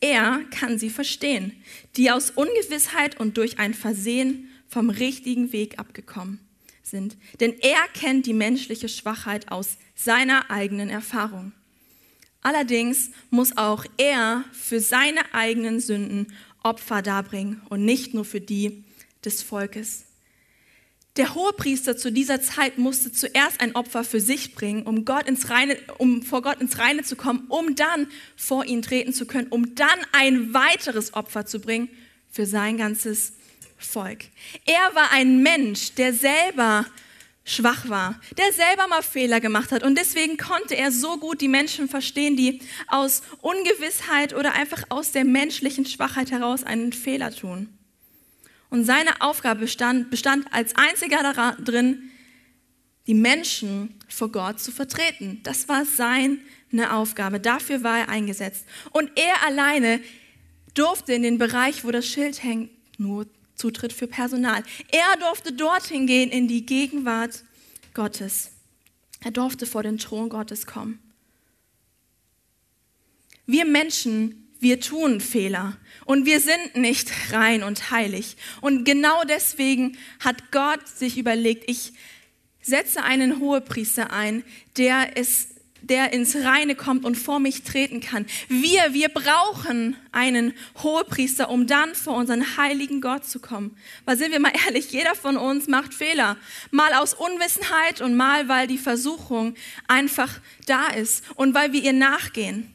Er 0.00 0.40
kann 0.50 0.78
sie 0.78 0.90
verstehen, 0.90 1.52
die 1.96 2.10
aus 2.10 2.30
Ungewissheit 2.30 3.18
und 3.18 3.36
durch 3.36 3.58
ein 3.58 3.74
Versehen 3.74 4.48
vom 4.68 4.90
richtigen 4.90 5.52
Weg 5.52 5.78
abgekommen 5.78 6.38
sind. 6.82 7.16
Denn 7.40 7.54
er 7.60 7.82
kennt 7.94 8.26
die 8.26 8.34
menschliche 8.34 8.88
Schwachheit 8.88 9.50
aus 9.50 9.78
seiner 9.96 10.50
eigenen 10.50 10.90
Erfahrung. 10.90 11.52
Allerdings 12.46 13.10
muss 13.30 13.56
auch 13.56 13.84
er 13.96 14.44
für 14.52 14.78
seine 14.78 15.34
eigenen 15.34 15.80
Sünden 15.80 16.32
Opfer 16.62 17.02
darbringen 17.02 17.60
und 17.70 17.84
nicht 17.84 18.14
nur 18.14 18.24
für 18.24 18.40
die 18.40 18.84
des 19.24 19.42
Volkes. 19.42 20.04
Der 21.16 21.34
Hohepriester 21.34 21.96
zu 21.96 22.12
dieser 22.12 22.40
Zeit 22.40 22.78
musste 22.78 23.10
zuerst 23.10 23.60
ein 23.60 23.74
Opfer 23.74 24.04
für 24.04 24.20
sich 24.20 24.54
bringen, 24.54 24.84
um, 24.84 25.04
Gott 25.04 25.26
ins 25.26 25.50
Reine, 25.50 25.76
um 25.98 26.22
vor 26.22 26.40
Gott 26.40 26.60
ins 26.60 26.78
Reine 26.78 27.02
zu 27.02 27.16
kommen, 27.16 27.46
um 27.48 27.74
dann 27.74 28.06
vor 28.36 28.64
ihn 28.64 28.80
treten 28.80 29.12
zu 29.12 29.26
können, 29.26 29.48
um 29.48 29.74
dann 29.74 29.98
ein 30.12 30.54
weiteres 30.54 31.14
Opfer 31.14 31.46
zu 31.46 31.58
bringen 31.58 31.88
für 32.30 32.46
sein 32.46 32.76
ganzes 32.76 33.32
Volk. 33.76 34.26
Er 34.66 34.94
war 34.94 35.10
ein 35.10 35.42
Mensch, 35.42 35.94
der 35.94 36.14
selber 36.14 36.86
schwach 37.46 37.88
war, 37.88 38.20
der 38.36 38.52
selber 38.52 38.88
mal 38.88 39.02
Fehler 39.02 39.40
gemacht 39.40 39.70
hat. 39.72 39.84
Und 39.84 39.96
deswegen 39.96 40.36
konnte 40.36 40.76
er 40.76 40.90
so 40.90 41.16
gut 41.16 41.40
die 41.40 41.48
Menschen 41.48 41.88
verstehen, 41.88 42.36
die 42.36 42.60
aus 42.88 43.22
Ungewissheit 43.40 44.34
oder 44.34 44.52
einfach 44.52 44.82
aus 44.90 45.12
der 45.12 45.24
menschlichen 45.24 45.86
Schwachheit 45.86 46.32
heraus 46.32 46.64
einen 46.64 46.92
Fehler 46.92 47.30
tun. 47.30 47.68
Und 48.68 48.84
seine 48.84 49.20
Aufgabe 49.20 49.60
bestand, 49.60 50.10
bestand 50.10 50.52
als 50.52 50.74
einziger 50.74 51.22
darin, 51.22 52.10
die 53.06 53.14
Menschen 53.14 53.94
vor 54.08 54.32
Gott 54.32 54.58
zu 54.58 54.72
vertreten. 54.72 55.40
Das 55.44 55.68
war 55.68 55.84
seine 55.84 56.92
Aufgabe. 56.92 57.38
Dafür 57.38 57.84
war 57.84 58.00
er 58.00 58.08
eingesetzt. 58.08 58.66
Und 58.90 59.08
er 59.14 59.46
alleine 59.46 60.00
durfte 60.74 61.12
in 61.12 61.22
den 61.22 61.38
Bereich, 61.38 61.84
wo 61.84 61.92
das 61.92 62.06
Schild 62.06 62.42
hängt, 62.42 62.70
nur 62.98 63.26
Zutritt 63.56 63.92
für 63.92 64.06
Personal. 64.06 64.62
Er 64.88 65.18
durfte 65.18 65.52
dorthin 65.52 66.06
gehen 66.06 66.30
in 66.30 66.46
die 66.46 66.64
Gegenwart 66.64 67.42
Gottes. 67.94 68.50
Er 69.20 69.30
durfte 69.30 69.66
vor 69.66 69.82
den 69.82 69.98
Thron 69.98 70.28
Gottes 70.28 70.66
kommen. 70.66 71.00
Wir 73.46 73.64
Menschen, 73.64 74.46
wir 74.60 74.80
tun 74.80 75.20
Fehler 75.20 75.76
und 76.04 76.26
wir 76.26 76.40
sind 76.40 76.76
nicht 76.76 77.10
rein 77.32 77.62
und 77.62 77.90
heilig. 77.90 78.36
Und 78.60 78.84
genau 78.84 79.22
deswegen 79.24 79.96
hat 80.20 80.50
Gott 80.50 80.86
sich 80.86 81.18
überlegt, 81.18 81.68
ich 81.68 81.92
setze 82.60 83.02
einen 83.02 83.38
Hohepriester 83.40 84.12
ein, 84.12 84.42
der 84.76 85.16
es 85.16 85.48
der 85.82 86.12
ins 86.12 86.36
Reine 86.36 86.74
kommt 86.74 87.04
und 87.04 87.16
vor 87.16 87.38
mich 87.38 87.62
treten 87.62 88.00
kann. 88.00 88.26
Wir, 88.48 88.92
wir 88.92 89.08
brauchen 89.08 89.96
einen 90.12 90.52
Hohepriester, 90.82 91.48
um 91.48 91.66
dann 91.66 91.94
vor 91.94 92.16
unseren 92.16 92.56
heiligen 92.56 93.00
Gott 93.00 93.24
zu 93.24 93.40
kommen. 93.40 93.76
Weil 94.04 94.16
sind 94.16 94.32
wir 94.32 94.40
mal 94.40 94.52
ehrlich, 94.66 94.92
jeder 94.92 95.14
von 95.14 95.36
uns 95.36 95.68
macht 95.68 95.94
Fehler. 95.94 96.36
Mal 96.70 96.94
aus 96.94 97.14
Unwissenheit 97.14 98.00
und 98.00 98.16
mal, 98.16 98.48
weil 98.48 98.66
die 98.66 98.78
Versuchung 98.78 99.54
einfach 99.88 100.40
da 100.66 100.88
ist 100.88 101.24
und 101.36 101.54
weil 101.54 101.72
wir 101.72 101.82
ihr 101.82 101.92
nachgehen. 101.92 102.72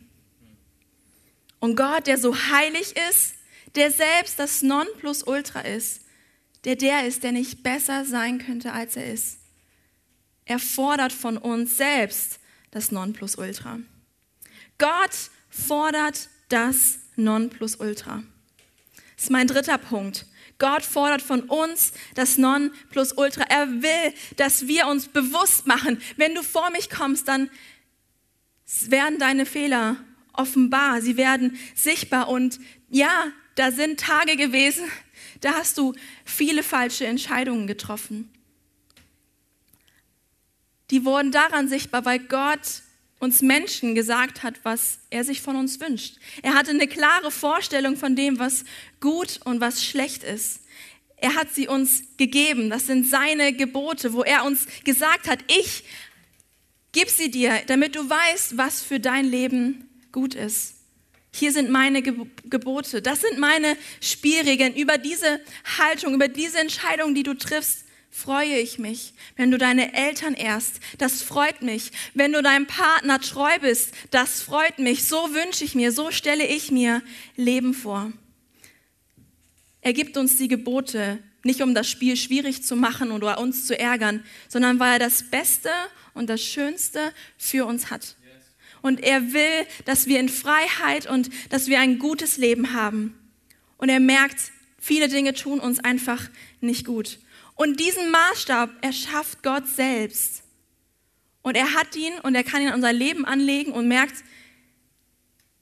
Und 1.60 1.76
Gott, 1.76 2.08
der 2.08 2.18
so 2.18 2.36
heilig 2.36 2.96
ist, 3.10 3.36
der 3.76 3.92
selbst 3.92 4.40
das 4.40 4.62
Nonplusultra 4.62 5.62
ist, 5.62 6.02
der 6.66 6.76
der 6.76 7.08
ist, 7.08 7.24
der 7.24 7.32
nicht 7.32 7.64
besser 7.64 8.06
sein 8.06 8.40
könnte, 8.40 8.74
als 8.74 8.96
er 8.96 9.12
ist. 9.12 9.38
Er 10.46 10.60
fordert 10.60 11.14
von 11.14 11.38
uns 11.38 11.78
selbst, 11.78 12.40
das 12.72 12.92
Nonplusultra. 12.92 13.80
Gott 14.78 15.30
fordert 15.50 16.30
das 16.50 17.00
Nonplusultra. 17.16 18.24
Das 19.16 19.26
ist 19.26 19.30
mein 19.30 19.48
dritter 19.48 19.78
Punkt. 19.78 20.26
Gott 20.58 20.84
fordert 20.84 21.22
von 21.22 21.42
uns 21.42 21.94
das 22.16 22.38
Nonplusultra. 22.38 23.44
Er 23.50 23.68
will, 23.82 24.14
dass 24.38 24.68
wir 24.68 24.88
uns 24.88 25.08
bewusst 25.08 25.68
machen, 25.68 26.02
wenn 26.18 26.36
du 26.36 26.44
vor 26.44 26.70
mich 26.72 26.90
kommst, 26.90 27.28
dann 27.28 27.50
werden 28.88 29.20
deine 29.20 29.46
Fehler 29.46 29.98
offenbar, 30.34 31.02
sie 31.02 31.18
werden 31.18 31.58
sichtbar. 31.76 32.30
Und 32.30 32.60
ja, 32.90 33.28
da 33.56 33.72
sind 33.72 34.00
Tage 34.00 34.38
gewesen, 34.38 34.84
da 35.42 35.54
hast 35.54 35.78
du 35.78 35.94
viele 36.26 36.64
falsche 36.64 37.06
Entscheidungen 37.06 37.68
getroffen 37.68 38.32
die 40.92 41.06
wurden 41.06 41.32
daran 41.32 41.68
sichtbar, 41.68 42.06
weil 42.06 42.20
Gott 42.20 42.84
uns 43.20 43.42
Menschen 43.42 43.96
gesagt 43.96 44.44
hat, 44.44 44.56
was 44.64 45.00
er 45.10 45.24
sich 45.24 45.42
von 45.42 45.56
uns 45.56 45.80
wünscht. 45.80 46.18
Er 46.42 46.56
hatte 46.56 46.72
eine 46.72 46.88
klare 46.88 47.32
Vorstellung 47.32 47.96
von 47.96 48.16
dem, 48.16 48.40
was 48.40 48.66
gut 49.00 49.40
und 49.46 49.62
was 49.62 49.86
schlecht 49.86 50.24
ist. 50.24 50.62
Er 51.18 51.36
hat 51.36 51.54
sie 51.54 51.68
uns 51.68 52.04
gegeben. 52.18 52.72
Das 52.72 52.88
sind 52.88 53.08
seine 53.08 53.54
Gebote, 53.54 54.14
wo 54.14 54.24
er 54.24 54.44
uns 54.44 54.66
gesagt 54.84 55.30
hat, 55.30 55.40
ich 55.48 55.84
gib 56.94 57.10
sie 57.10 57.30
dir, 57.30 57.62
damit 57.68 57.96
du 57.96 58.10
weißt, 58.10 58.58
was 58.58 58.82
für 58.82 59.00
dein 59.00 59.26
Leben 59.26 59.88
gut 60.12 60.34
ist. 60.34 60.76
Hier 61.34 61.54
sind 61.54 61.70
meine 61.70 62.02
Gebote. 62.02 63.04
Das 63.04 63.22
sind 63.22 63.38
meine 63.38 63.78
Spielregeln. 64.02 64.76
Über 64.76 64.98
diese 64.98 65.40
Haltung, 65.78 66.16
über 66.16 66.28
diese 66.28 66.60
Entscheidung, 66.60 67.14
die 67.14 67.24
du 67.24 67.36
triffst, 67.36 67.86
freue 68.12 68.60
ich 68.60 68.78
mich. 68.78 69.14
Wenn 69.38 69.50
du 69.50 69.58
deine 69.58 69.94
Eltern 69.94 70.34
ehrst, 70.34 70.82
das 70.98 71.24
freut 71.24 71.62
mich. 71.62 71.92
Wenn 72.14 72.34
du 72.34 72.44
deinem 72.44 72.68
Partner 72.68 73.20
treu 73.20 73.58
bist, 73.60 73.94
das 74.12 74.42
freut 74.42 74.78
mich. 74.78 75.06
So 75.06 75.34
wünsche 75.34 75.64
ich 75.64 75.74
mir, 75.74 75.92
so 75.92 76.12
stelle 76.12 76.46
ich 76.46 76.72
mir 76.72 77.02
Leben 77.38 77.74
vor. 77.74 78.12
Er 79.80 79.94
gibt 79.94 80.18
uns 80.18 80.36
die 80.36 80.50
Gebote, 80.50 81.20
nicht 81.44 81.62
um 81.62 81.74
das 81.74 81.90
Spiel 81.90 82.16
schwierig 82.16 82.64
zu 82.64 82.76
machen 82.76 83.12
oder 83.12 83.40
uns 83.40 83.66
zu 83.66 83.80
ärgern, 83.80 84.24
sondern 84.48 84.80
weil 84.80 84.94
er 84.94 85.00
das 85.00 85.32
Beste 85.32 85.72
und 86.14 86.30
das 86.30 86.42
Schönste 86.42 87.14
für 87.38 87.66
uns 87.66 87.90
hat. 87.90 88.18
Und 88.84 89.00
er 89.00 89.34
will, 89.34 89.66
dass 89.86 90.08
wir 90.08 90.20
in 90.20 90.30
Freiheit 90.30 91.08
und 91.08 91.30
dass 91.50 91.68
wir 91.68 91.80
ein 91.80 91.98
gutes 91.98 92.38
Leben 92.38 92.74
haben. 92.74 93.18
Und 93.78 93.90
er 93.90 94.00
merkt, 94.00 94.52
viele 94.80 95.08
Dinge 95.08 95.34
tun 95.34 95.60
uns 95.60 95.80
einfach 95.80 96.30
nicht 96.60 96.86
gut. 96.86 97.20
Und 97.62 97.80
diesen 97.80 98.10
Maßstab 98.10 98.72
erschafft 98.82 99.44
Gott 99.44 99.68
selbst. 99.68 100.42
Und 101.44 101.56
er 101.56 101.76
hat 101.76 101.96
ihn 101.96 102.12
und 102.24 102.34
er 102.34 102.44
kann 102.44 102.64
ihn 102.64 102.70
in 102.70 102.74
unser 102.74 102.92
Leben 102.92 103.24
anlegen 103.24 103.72
und 103.72 103.88
merkt, 103.88 104.16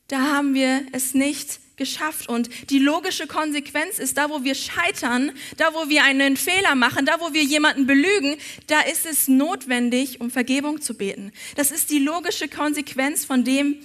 da 0.08 0.22
haben 0.22 0.54
wir 0.54 0.86
es 0.94 1.14
nicht 1.14 1.60
geschafft. 1.76 2.30
Und 2.30 2.70
die 2.70 2.80
logische 2.80 3.28
Konsequenz 3.28 4.00
ist, 4.00 4.18
da 4.18 4.30
wo 4.30 4.46
wir 4.46 4.56
scheitern, 4.56 5.34
da 5.58 5.74
wo 5.74 5.90
wir 5.90 6.06
einen 6.06 6.38
Fehler 6.38 6.74
machen, 6.74 7.06
da 7.06 7.20
wo 7.20 7.34
wir 7.34 7.44
jemanden 7.44 7.86
belügen, 7.86 8.38
da 8.68 8.80
ist 8.80 9.06
es 9.06 9.28
notwendig, 9.28 10.22
um 10.22 10.32
Vergebung 10.32 10.80
zu 10.80 10.94
beten. 10.94 11.34
Das 11.58 11.70
ist 11.70 11.90
die 11.90 12.00
logische 12.00 12.48
Konsequenz 12.48 13.26
von 13.26 13.44
dem, 13.44 13.76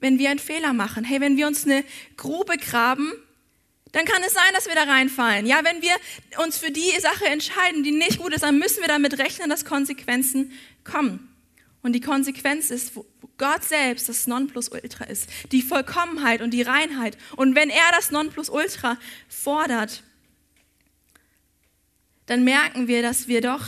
wenn 0.00 0.18
wir 0.18 0.30
einen 0.30 0.38
Fehler 0.38 0.72
machen. 0.72 1.04
Hey, 1.04 1.20
wenn 1.20 1.36
wir 1.36 1.46
uns 1.46 1.66
eine 1.66 1.84
Grube 2.16 2.56
graben, 2.56 3.12
dann 3.92 4.04
kann 4.04 4.22
es 4.22 4.34
sein, 4.34 4.52
dass 4.54 4.66
wir 4.66 4.74
da 4.74 4.84
reinfallen. 4.84 5.46
Ja, 5.46 5.64
wenn 5.64 5.82
wir 5.82 5.94
uns 6.44 6.58
für 6.58 6.70
die 6.70 6.92
Sache 7.00 7.26
entscheiden, 7.26 7.82
die 7.82 7.92
nicht 7.92 8.18
gut 8.18 8.34
ist, 8.34 8.42
dann 8.42 8.58
müssen 8.58 8.80
wir 8.80 8.88
damit 8.88 9.18
rechnen, 9.18 9.48
dass 9.48 9.64
Konsequenzen 9.64 10.52
kommen. 10.84 11.34
Und 11.82 11.92
die 11.92 12.00
Konsequenz 12.00 12.70
ist, 12.70 12.96
wo 12.96 13.06
Gott 13.38 13.64
selbst 13.64 14.08
das 14.08 14.26
Nonplusultra 14.26 15.04
ist, 15.04 15.28
die 15.52 15.62
Vollkommenheit 15.62 16.42
und 16.42 16.50
die 16.50 16.62
Reinheit. 16.62 17.16
Und 17.36 17.54
wenn 17.54 17.70
er 17.70 17.90
das 17.92 18.10
Nonplusultra 18.10 18.98
fordert, 19.28 20.02
dann 22.26 22.44
merken 22.44 22.88
wir, 22.88 23.00
dass 23.00 23.28
wir 23.28 23.40
doch 23.40 23.64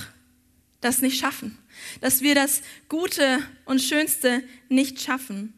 das 0.81 1.01
nicht 1.03 1.19
schaffen, 1.19 1.57
dass 2.01 2.21
wir 2.21 2.35
das 2.35 2.63
Gute 2.89 3.39
und 3.65 3.81
Schönste 3.81 4.43
nicht 4.69 5.01
schaffen. 5.01 5.55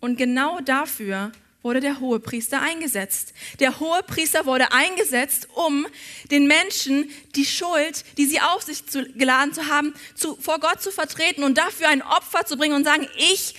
Und 0.00 0.16
genau 0.16 0.60
dafür 0.60 1.32
wurde 1.62 1.80
der 1.80 2.00
Hohepriester 2.00 2.60
eingesetzt. 2.60 3.34
Der 3.58 3.80
Hohepriester 3.80 4.46
wurde 4.46 4.72
eingesetzt, 4.72 5.48
um 5.54 5.86
den 6.30 6.46
Menschen 6.46 7.10
die 7.34 7.44
Schuld, 7.44 8.04
die 8.16 8.26
sie 8.26 8.40
auf 8.40 8.62
sich 8.62 8.84
geladen 8.86 9.52
zu 9.52 9.66
haben, 9.66 9.94
zu, 10.14 10.36
vor 10.36 10.60
Gott 10.60 10.80
zu 10.80 10.92
vertreten 10.92 11.42
und 11.42 11.58
dafür 11.58 11.88
ein 11.88 12.02
Opfer 12.02 12.46
zu 12.46 12.56
bringen 12.56 12.76
und 12.76 12.84
sagen, 12.84 13.08
ich 13.16 13.54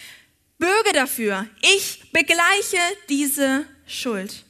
bürge 0.58 0.94
dafür, 0.94 1.48
ich 1.62 2.12
begleiche 2.12 2.78
diese 3.10 3.66
Schuld. 3.86 4.46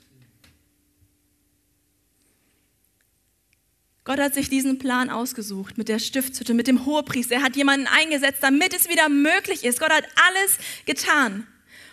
Gott 4.03 4.19
hat 4.19 4.33
sich 4.33 4.49
diesen 4.49 4.79
Plan 4.79 5.11
ausgesucht 5.11 5.77
mit 5.77 5.87
der 5.87 5.99
Stiftshütte, 5.99 6.55
mit 6.55 6.65
dem 6.65 6.85
Hohepriester. 6.85 7.35
Er 7.35 7.43
hat 7.43 7.55
jemanden 7.55 7.85
eingesetzt, 7.85 8.41
damit 8.41 8.73
es 8.73 8.89
wieder 8.89 9.07
möglich 9.07 9.63
ist. 9.63 9.79
Gott 9.79 9.91
hat 9.91 10.05
alles 10.27 10.57
getan. 10.85 11.45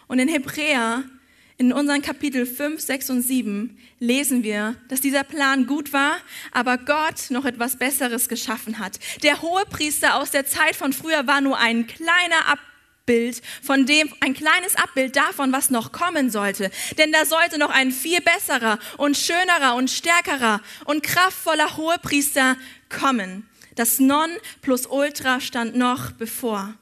Und 0.07 0.19
in 0.19 0.29
Hebräer 0.29 1.05
in 1.59 1.73
unseren 1.73 2.03
Kapitel 2.03 2.45
5, 2.45 2.81
6 2.81 3.11
und 3.11 3.23
7 3.23 3.79
lesen 3.99 4.43
wir, 4.43 4.77
dass 4.89 5.01
dieser 5.01 5.25
Plan 5.25 5.67
gut 5.67 5.93
war, 5.93 6.17
aber 6.53 6.77
Gott 6.77 7.31
noch 7.31 7.47
etwas 7.47 7.77
Besseres 7.77 8.29
geschaffen 8.29 8.79
hat. 8.79 8.99
Der 9.23 9.41
Hohepriester 9.41 10.17
aus 10.17 10.31
der 10.31 10.47
Zeit 10.47 10.77
von 10.77 10.93
früher 10.93 11.27
war 11.27 11.41
nur 11.41 11.59
ein 11.59 11.87
kleiner 11.87 12.47
Abbild 12.47 13.41
von 13.63 13.87
dem, 13.87 14.13
ein 14.21 14.35
kleines 14.35 14.77
Abbild 14.77 15.17
davon, 15.17 15.53
was 15.53 15.71
noch 15.71 15.93
kommen 15.93 16.31
sollte. 16.31 16.71
Denn 16.99 17.13
da 17.13 17.25
sollte 17.25 17.59
noch 17.59 17.71
ein 17.71 17.91
viel 17.91 18.21
besserer 18.21 18.79
und 18.99 19.17
schönerer 19.17 19.77
und 19.77 19.91
stärkerer 19.91 20.61
und 20.85 21.03
kraftvoller 21.03 21.79
Hohepriester 21.79 22.57
kommen. 22.91 23.49
Das 23.77 23.99
Non 23.99 24.31
plus 24.61 24.87
Ultra 24.87 25.41
stand 25.41 25.75
noch 25.77 26.13
bevor. 26.13 26.75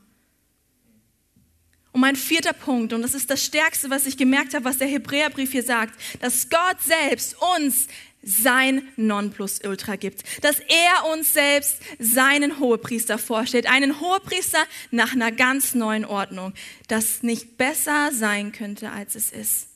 Und 1.95 2.01
mein 2.01 2.17
vierter 2.17 2.53
Punkt, 2.53 2.93
und 2.93 3.03
das 3.03 3.15
ist 3.15 3.31
das 3.31 3.45
Stärkste, 3.45 3.89
was 3.89 4.05
ich 4.05 4.17
gemerkt 4.17 4.53
habe, 4.53 4.65
was 4.65 4.79
der 4.79 4.89
Hebräerbrief 4.89 5.53
hier 5.53 5.63
sagt, 5.63 5.95
dass 6.21 6.51
Gott 6.51 6.83
selbst 6.85 7.37
uns 7.57 7.87
sein 8.21 8.89
Nonplusultra 8.97 9.95
gibt, 9.95 10.25
dass 10.43 10.59
er 10.59 11.13
uns 11.13 11.35
selbst 11.35 11.79
seinen 12.01 12.59
Hohepriester 12.59 13.17
vorstellt, 13.17 13.71
einen 13.71 14.01
Hohepriester 14.01 14.59
nach 14.91 15.13
einer 15.13 15.31
ganz 15.31 15.77
neuen 15.77 16.05
Ordnung, 16.05 16.53
das 16.89 17.23
nicht 17.23 17.59
besser 17.59 18.11
sein 18.13 18.51
könnte, 18.51 18.91
als 18.91 19.15
es 19.15 19.31
ist. 19.31 19.69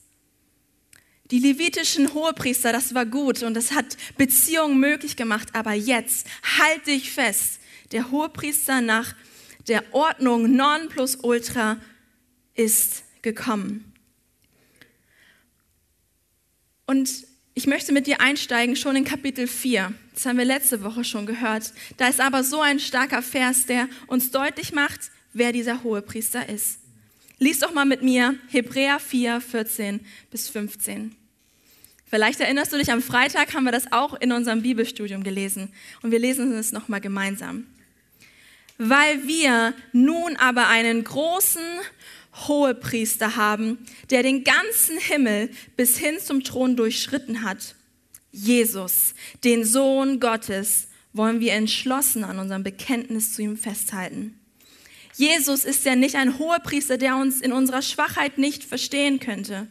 Die 1.31 1.39
levitischen 1.39 2.13
Hohepriester, 2.13 2.73
das 2.73 2.93
war 2.93 3.05
gut 3.05 3.43
und 3.43 3.53
das 3.53 3.71
hat 3.71 3.95
Beziehungen 4.17 4.77
möglich 4.77 5.15
gemacht, 5.15 5.47
aber 5.53 5.71
jetzt 5.71 6.27
halte 6.59 6.91
ich 6.91 7.13
fest, 7.13 7.61
der 7.93 8.11
Hohepriester 8.11 8.81
nach 8.81 9.15
der 9.69 9.83
Ordnung 9.93 10.53
non 10.53 10.89
plus 10.89 11.15
ultra 11.21 11.77
ist 12.55 13.03
gekommen. 13.21 13.93
Und 16.85 17.27
ich 17.53 17.67
möchte 17.67 17.91
mit 17.91 18.07
dir 18.07 18.21
einsteigen 18.21 18.75
schon 18.75 18.95
in 18.95 19.03
Kapitel 19.03 19.45
4. 19.45 19.93
Das 20.13 20.25
haben 20.25 20.37
wir 20.37 20.45
letzte 20.45 20.83
Woche 20.83 21.03
schon 21.03 21.25
gehört. 21.25 21.73
Da 21.97 22.07
ist 22.07 22.19
aber 22.19 22.43
so 22.43 22.61
ein 22.61 22.79
starker 22.79 23.21
Vers, 23.21 23.65
der 23.65 23.87
uns 24.07 24.31
deutlich 24.31 24.71
macht, 24.71 25.11
wer 25.33 25.51
dieser 25.51 25.83
hohe 25.83 26.01
Priester 26.01 26.47
ist. 26.47 26.79
Lies 27.37 27.59
doch 27.59 27.73
mal 27.73 27.85
mit 27.85 28.01
mir 28.01 28.35
Hebräer 28.47 28.99
4, 28.99 29.41
14 29.41 29.99
bis 30.31 30.49
15. 30.49 31.15
Vielleicht 32.09 32.39
erinnerst 32.39 32.73
du 32.73 32.77
dich, 32.77 32.91
am 32.91 33.01
Freitag 33.01 33.53
haben 33.53 33.65
wir 33.65 33.71
das 33.71 33.91
auch 33.91 34.15
in 34.15 34.31
unserem 34.31 34.63
Bibelstudium 34.63 35.23
gelesen 35.23 35.71
und 36.01 36.11
wir 36.11 36.19
lesen 36.19 36.51
es 36.53 36.71
nochmal 36.71 37.01
gemeinsam. 37.01 37.67
Weil 38.77 39.27
wir 39.27 39.73
nun 39.91 40.35
aber 40.37 40.69
einen 40.69 41.03
großen 41.03 41.61
Hohepriester 42.33 43.35
haben, 43.35 43.79
der 44.09 44.23
den 44.23 44.43
ganzen 44.43 44.97
Himmel 44.97 45.49
bis 45.75 45.97
hin 45.97 46.17
zum 46.23 46.43
Thron 46.43 46.75
durchschritten 46.75 47.43
hat. 47.43 47.75
Jesus, 48.31 49.15
den 49.43 49.65
Sohn 49.65 50.19
Gottes, 50.19 50.87
wollen 51.13 51.39
wir 51.39 51.53
entschlossen 51.53 52.23
an 52.23 52.39
unserem 52.39 52.63
Bekenntnis 52.63 53.33
zu 53.33 53.41
ihm 53.41 53.57
festhalten. 53.57 54.39
Jesus 55.15 55.65
ist 55.65 55.83
ja 55.85 55.95
nicht 55.95 56.15
ein 56.15 56.39
Hohepriester, 56.39 56.97
der 56.97 57.17
uns 57.17 57.41
in 57.41 57.51
unserer 57.51 57.81
Schwachheit 57.81 58.37
nicht 58.37 58.63
verstehen 58.63 59.19
könnte. 59.19 59.67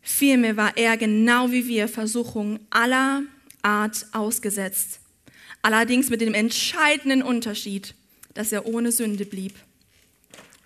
Vielmehr 0.00 0.56
war 0.56 0.76
er 0.76 0.96
genau 0.96 1.50
wie 1.50 1.66
wir 1.66 1.88
Versuchungen 1.88 2.60
aller 2.70 3.24
Art 3.60 4.06
ausgesetzt. 4.12 5.00
Allerdings 5.60 6.08
mit 6.08 6.20
dem 6.20 6.32
entscheidenden 6.32 7.22
Unterschied, 7.22 7.94
dass 8.32 8.52
er 8.52 8.66
ohne 8.66 8.92
Sünde 8.92 9.26
blieb. 9.26 9.54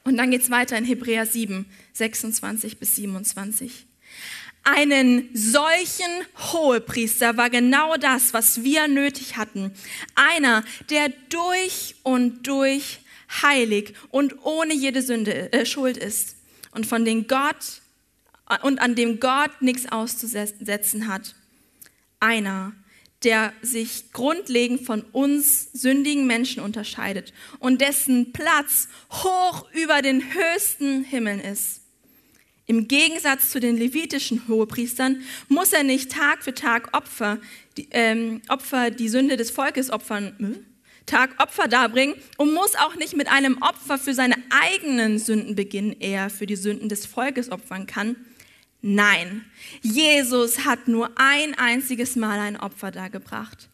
Und 0.05 0.17
dann 0.17 0.31
geht 0.31 0.43
es 0.43 0.51
weiter 0.51 0.77
in 0.77 0.85
Hebräer 0.85 1.27
7, 1.27 1.67
26 1.93 2.79
bis 2.79 2.97
27. 2.97 3.87
Einen 4.65 5.29
solchen 5.35 6.11
Hohepriester 6.53 7.37
war 7.37 7.51
genau 7.51 7.97
das, 7.97 8.33
was 8.33 8.63
wir 8.63 8.87
nötig 8.87 9.37
hatten. 9.37 9.73
Einer, 10.15 10.65
der 10.91 11.09
durch 11.29 11.97
und 12.05 12.47
durch 12.47 13.01
heilig 13.43 13.95
und 14.11 14.45
ohne 14.45 14.75
jede 14.75 15.03
Sünde 15.03 15.53
äh, 15.53 15.67
Schuld 15.67 15.97
ist 15.97 16.37
und 16.73 16.87
von 16.87 17.05
dem 17.05 17.27
Gott 17.27 17.81
und 18.63 18.81
an 18.81 18.95
dem 18.95 19.21
Gott 19.21 19.63
nichts 19.63 19.91
auszusetzen 19.91 21.09
hat. 21.09 21.35
Einer, 22.21 22.73
der 23.25 23.53
sich 23.63 24.13
grundlegend 24.13 24.83
von 24.85 25.03
uns 25.13 25.73
sündigen 25.73 26.27
Menschen 26.27 26.63
unterscheidet 26.63 27.33
und 27.59 27.81
dessen 27.81 28.33
Platz 28.33 28.89
hoch 29.11 29.67
über 29.73 30.03
den 30.03 30.23
höchsten 30.35 31.05
Himmeln 31.05 31.41
ist. 31.41 31.83
Im 32.67 32.89
Gegensatz 32.89 33.51
zu 33.51 33.61
den 33.61 33.77
levitischen 33.77 34.47
Hohepriestern 34.49 35.23
muss 35.49 35.73
er 35.73 35.83
nicht 35.83 36.13
Tag 36.13 36.43
für 36.43 36.55
Tag 36.55 36.97
Opfer, 36.97 37.39
die, 37.77 37.89
ähm, 37.91 38.41
Opfer 38.49 38.91
die 38.91 39.09
Sünde 39.09 39.37
des 39.37 39.51
Volkes 39.51 39.91
opfern, 39.91 40.35
hm? 40.39 40.67
Tag 41.07 41.35
Opfer 41.43 41.67
darbringen 41.67 42.15
und 42.37 42.55
muss 42.55 42.77
auch 42.77 42.95
nicht 42.95 43.17
mit 43.17 43.31
einem 43.31 43.59
Opfer 43.61 43.99
für 43.99 44.15
seine 44.15 44.37
eigenen 44.51 45.19
Sünden 45.19 45.57
beginnen, 45.57 45.97
er 45.99 46.31
für 46.31 46.47
die 46.47 46.57
Sünden 46.57 46.89
des 46.89 47.07
Volkes 47.07 47.51
opfern 47.51 47.87
kann. 47.87 48.17
Nein, 48.85 49.45
Jesus 49.81 50.65
hat 50.65 50.89
nur 50.89 51.13
ein 51.15 51.55
einziges 51.55 52.17
Mal 52.17 52.41
ein 52.41 52.57
Opfer 52.57 52.91
dargebracht, 52.91 53.71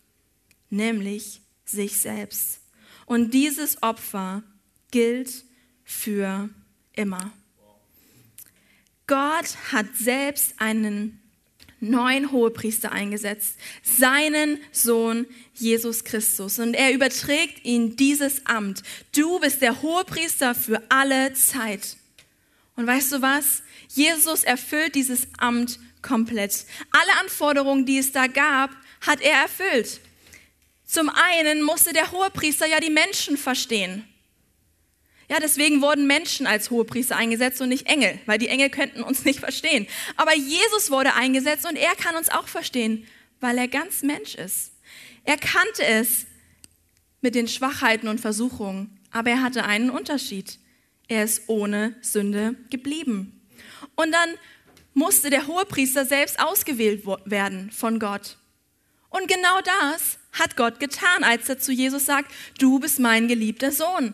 nämlich 0.69 1.41
sich 1.65 1.97
selbst. 1.97 2.61
Und 3.07 3.33
dieses 3.33 3.83
Opfer 3.83 4.43
gilt 4.91 5.45
für 5.83 6.51
immer. 6.93 7.33
Gott 9.07 9.57
hat 9.73 9.87
selbst 9.97 10.55
einen 10.59 11.23
neuen 11.81 12.31
Hohepriester 12.31 12.93
eingesetzt, 12.93 13.57
seinen 13.83 14.59
Sohn 14.73 15.25
Jesus 15.55 16.05
Christus. 16.05 16.59
Und 16.59 16.75
er 16.75 16.93
überträgt 16.93 17.65
ihn 17.65 17.97
dieses 17.97 18.45
Amt. 18.45 18.83
Du 19.15 19.39
bist 19.41 19.63
der 19.63 19.81
Hohepriester 19.81 20.55
für 20.55 20.83
alle 20.91 21.33
Zeit. 21.33 21.97
Und 22.79 22.87
weißt 22.87 23.11
du 23.11 23.23
was? 23.23 23.65
Jesus 23.89 24.45
erfüllt 24.45 24.95
dieses 24.95 25.27
Amt 25.37 25.81
komplett. 26.01 26.65
Alle 26.93 27.19
Anforderungen, 27.19 27.85
die 27.85 27.99
es 27.99 28.13
da 28.13 28.29
gab, 28.29 28.71
hat 29.01 29.21
er 29.21 29.33
erfüllt. 29.33 30.01
Zum 30.85 31.09
einen 31.09 31.65
musste 31.65 31.93
der 31.93 32.13
Hohepriester 32.13 32.69
ja 32.69 32.79
die 32.79 32.91
Menschen 32.91 33.37
verstehen. 33.37 34.05
Ja, 35.29 35.41
deswegen 35.41 35.83
wurden 35.83 36.07
Menschen 36.07 36.47
als 36.47 36.71
Hohepriester 36.71 37.17
eingesetzt 37.17 37.61
und 37.61 37.71
nicht 37.71 37.89
Engel, 37.89 38.21
weil 38.27 38.39
die 38.39 38.47
Engel 38.47 38.71
könnten 38.71 39.03
uns 39.03 39.25
nicht 39.25 39.41
verstehen. 39.41 39.89
Aber 40.15 40.37
Jesus 40.37 40.93
wurde 40.93 41.15
eingesetzt 41.15 41.67
und 41.69 41.75
er 41.75 41.97
kann 41.97 42.15
uns 42.15 42.29
auch 42.29 42.47
verstehen, 42.47 43.05
weil 43.41 43.59
er 43.59 43.67
ganz 43.67 44.05
Mensch 44.05 44.37
ist. 44.37 44.71
Er 45.25 45.37
kannte 45.37 45.85
es 45.85 46.27
mit 47.23 47.35
den 47.35 47.49
Schwachheiten 47.49 48.07
und 48.07 48.21
Versuchungen, 48.21 49.01
aber 49.11 49.31
er 49.31 49.43
hatte 49.43 49.65
einen 49.65 49.91
Unterschied. 49.91 50.61
Er 51.09 51.25
ist 51.25 51.49
ohne 51.49 51.97
Sünde 52.03 52.55
geblieben. 52.71 53.41
Und 53.97 54.13
dann 54.13 54.31
musste 54.95 55.31
der 55.31 55.47
Hohepriester 55.47 56.05
selbst 56.05 56.39
ausgewählt 56.39 57.05
werden 57.25 57.71
von 57.71 57.99
Gott. 57.99 58.37
Und 59.11 59.27
genau 59.27 59.61
das 59.63 60.19
hat 60.33 60.57
Gott 60.57 60.81
getan, 60.81 61.25
als 61.25 61.49
er 61.49 61.59
zu 61.59 61.73
Jesus 61.73 62.05
sagt, 62.05 62.31
du 62.59 62.79
bist 62.79 63.01
mein 63.01 63.27
geliebter 63.27 63.73
Sohn. 63.73 64.13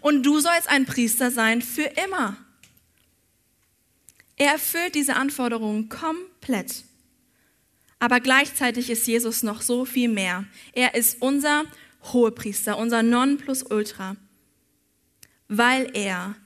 Und 0.00 0.22
du 0.22 0.38
sollst 0.40 0.68
ein 0.68 0.86
Priester 0.86 1.30
sein 1.30 1.62
für 1.62 1.90
immer. 2.06 2.36
Er 4.36 4.52
erfüllt 4.52 4.94
diese 4.94 5.16
Anforderungen 5.16 5.88
komplett. 5.88 6.84
Aber 7.98 8.20
gleichzeitig 8.20 8.88
ist 8.88 9.06
Jesus 9.06 9.42
noch 9.42 9.60
so 9.60 9.84
viel 9.84 10.08
mehr. 10.08 10.44
Er 10.72 10.94
ist 10.94 11.20
unser 11.20 11.64
Hohepriester, 12.04 12.78
unser 12.78 13.02
Nonplusultra, 13.02 14.16
weil 15.50 15.90
er 15.94 16.36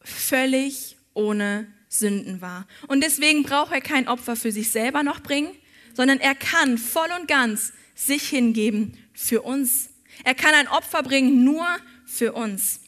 völlig 0.00 0.96
ohne 1.12 1.70
Sünden 1.88 2.40
war. 2.40 2.66
Und 2.88 3.04
deswegen 3.04 3.42
braucht 3.42 3.70
er 3.70 3.82
kein 3.82 4.08
Opfer 4.08 4.34
für 4.34 4.50
sich 4.50 4.70
selber 4.70 5.02
noch 5.02 5.20
bringen, 5.20 5.54
sondern 5.94 6.18
er 6.18 6.34
kann 6.34 6.78
voll 6.78 7.08
und 7.20 7.28
ganz 7.28 7.74
sich 7.94 8.28
hingeben 8.30 8.96
für 9.12 9.42
uns. 9.42 9.90
Er 10.24 10.34
kann 10.34 10.54
ein 10.54 10.68
Opfer 10.68 11.02
bringen 11.02 11.44
nur 11.44 11.66
für 12.06 12.32
uns. 12.32 12.80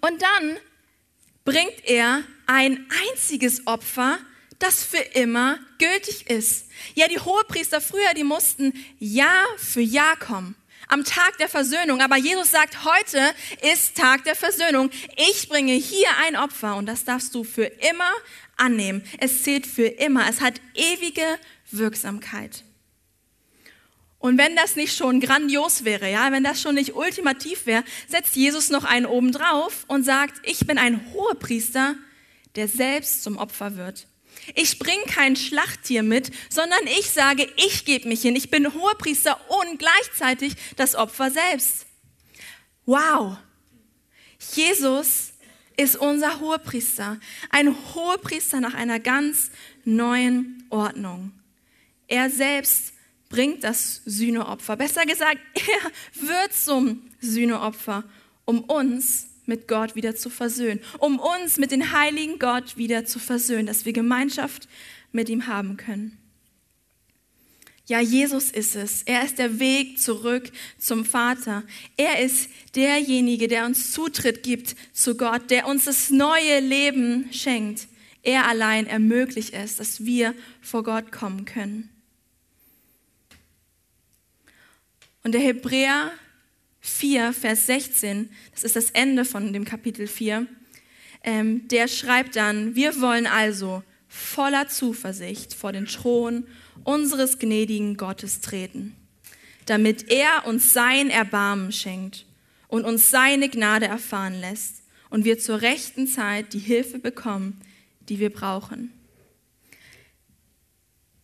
Und 0.00 0.20
dann 0.20 0.56
bringt 1.44 1.84
er 1.84 2.24
ein 2.46 2.84
einziges 3.12 3.66
Opfer, 3.68 4.18
das 4.58 4.82
für 4.82 4.98
immer 4.98 5.58
gültig 5.78 6.28
ist. 6.28 6.66
Ja, 6.94 7.06
die 7.06 7.20
Hohepriester 7.20 7.80
früher, 7.80 8.12
die 8.16 8.24
mussten 8.24 8.72
Jahr 8.98 9.46
für 9.56 9.82
Jahr 9.82 10.16
kommen. 10.16 10.56
Am 10.88 11.04
Tag 11.04 11.38
der 11.38 11.48
Versöhnung. 11.48 12.00
Aber 12.00 12.16
Jesus 12.16 12.50
sagt, 12.50 12.84
heute 12.84 13.20
ist 13.72 13.96
Tag 13.96 14.24
der 14.24 14.34
Versöhnung. 14.34 14.90
Ich 15.30 15.48
bringe 15.48 15.72
hier 15.72 16.08
ein 16.26 16.36
Opfer 16.36 16.76
und 16.76 16.86
das 16.86 17.04
darfst 17.04 17.34
du 17.34 17.44
für 17.44 17.64
immer 17.64 18.12
annehmen. 18.56 19.02
Es 19.18 19.42
zählt 19.42 19.66
für 19.66 19.86
immer. 19.86 20.28
Es 20.28 20.40
hat 20.40 20.60
ewige 20.74 21.38
Wirksamkeit. 21.70 22.64
Und 24.18 24.38
wenn 24.38 24.56
das 24.56 24.74
nicht 24.74 24.96
schon 24.96 25.20
grandios 25.20 25.84
wäre, 25.84 26.10
ja, 26.10 26.32
wenn 26.32 26.44
das 26.44 26.62
schon 26.62 26.76
nicht 26.76 26.94
ultimativ 26.94 27.66
wäre, 27.66 27.84
setzt 28.08 28.36
Jesus 28.36 28.70
noch 28.70 28.84
einen 28.84 29.04
oben 29.04 29.32
drauf 29.32 29.84
und 29.86 30.02
sagt, 30.02 30.40
ich 30.48 30.66
bin 30.66 30.78
ein 30.78 31.12
Hohepriester, 31.12 31.94
der 32.56 32.68
selbst 32.68 33.22
zum 33.22 33.36
Opfer 33.36 33.76
wird. 33.76 34.06
Ich 34.54 34.78
bringe 34.78 35.04
kein 35.06 35.36
Schlachttier 35.36 36.02
mit, 36.02 36.30
sondern 36.50 36.86
ich 36.98 37.10
sage, 37.10 37.48
ich 37.56 37.84
gebe 37.84 38.08
mich 38.08 38.22
hin. 38.22 38.36
Ich 38.36 38.50
bin 38.50 38.72
Hohepriester 38.72 39.38
und 39.48 39.78
gleichzeitig 39.78 40.54
das 40.76 40.94
Opfer 40.94 41.30
selbst. 41.30 41.86
Wow. 42.86 43.36
Jesus 44.54 45.32
ist 45.76 45.96
unser 45.96 46.40
Hohepriester. 46.40 47.18
Ein 47.50 47.74
Hohepriester 47.94 48.60
nach 48.60 48.74
einer 48.74 49.00
ganz 49.00 49.50
neuen 49.84 50.64
Ordnung. 50.70 51.32
Er 52.06 52.30
selbst 52.30 52.92
bringt 53.28 53.64
das 53.64 54.02
Sühneopfer. 54.04 54.76
Besser 54.76 55.06
gesagt, 55.06 55.38
er 55.54 56.28
wird 56.28 56.52
zum 56.52 57.02
Sühneopfer, 57.20 58.04
um 58.44 58.60
uns 58.64 59.26
mit 59.46 59.68
Gott 59.68 59.94
wieder 59.94 60.16
zu 60.16 60.30
versöhnen, 60.30 60.80
um 60.98 61.18
uns 61.18 61.58
mit 61.58 61.70
dem 61.70 61.92
heiligen 61.92 62.38
Gott 62.38 62.76
wieder 62.76 63.04
zu 63.04 63.18
versöhnen, 63.18 63.66
dass 63.66 63.84
wir 63.84 63.92
Gemeinschaft 63.92 64.68
mit 65.12 65.28
ihm 65.28 65.46
haben 65.46 65.76
können. 65.76 66.18
Ja, 67.86 68.00
Jesus 68.00 68.50
ist 68.50 68.76
es. 68.76 69.02
Er 69.02 69.24
ist 69.24 69.38
der 69.38 69.58
Weg 69.58 70.00
zurück 70.00 70.50
zum 70.78 71.04
Vater. 71.04 71.64
Er 71.98 72.20
ist 72.20 72.48
derjenige, 72.74 73.46
der 73.46 73.66
uns 73.66 73.92
Zutritt 73.92 74.42
gibt 74.42 74.74
zu 74.94 75.16
Gott, 75.16 75.50
der 75.50 75.66
uns 75.66 75.84
das 75.84 76.08
neue 76.08 76.60
Leben 76.60 77.30
schenkt. 77.30 77.88
Er 78.22 78.48
allein 78.48 78.86
ermöglicht 78.86 79.52
es, 79.52 79.76
dass 79.76 80.06
wir 80.06 80.34
vor 80.62 80.82
Gott 80.82 81.12
kommen 81.12 81.44
können. 81.44 81.90
Und 85.22 85.32
der 85.32 85.42
Hebräer 85.42 86.10
4, 86.86 87.32
Vers 87.32 87.64
16, 87.64 88.28
das 88.52 88.62
ist 88.62 88.76
das 88.76 88.90
Ende 88.90 89.24
von 89.24 89.54
dem 89.54 89.64
Kapitel 89.64 90.06
4, 90.06 90.46
ähm, 91.22 91.66
der 91.68 91.88
schreibt 91.88 92.36
dann, 92.36 92.74
wir 92.74 93.00
wollen 93.00 93.26
also 93.26 93.82
voller 94.06 94.68
Zuversicht 94.68 95.54
vor 95.54 95.72
den 95.72 95.86
Thron 95.86 96.46
unseres 96.84 97.38
gnädigen 97.38 97.96
Gottes 97.96 98.42
treten, 98.42 98.94
damit 99.64 100.10
er 100.10 100.46
uns 100.46 100.74
sein 100.74 101.08
Erbarmen 101.08 101.72
schenkt 101.72 102.26
und 102.68 102.84
uns 102.84 103.10
seine 103.10 103.48
Gnade 103.48 103.86
erfahren 103.86 104.38
lässt 104.38 104.82
und 105.08 105.24
wir 105.24 105.38
zur 105.38 105.62
rechten 105.62 106.06
Zeit 106.06 106.52
die 106.52 106.58
Hilfe 106.58 106.98
bekommen, 106.98 107.62
die 108.10 108.18
wir 108.18 108.30
brauchen. 108.30 108.92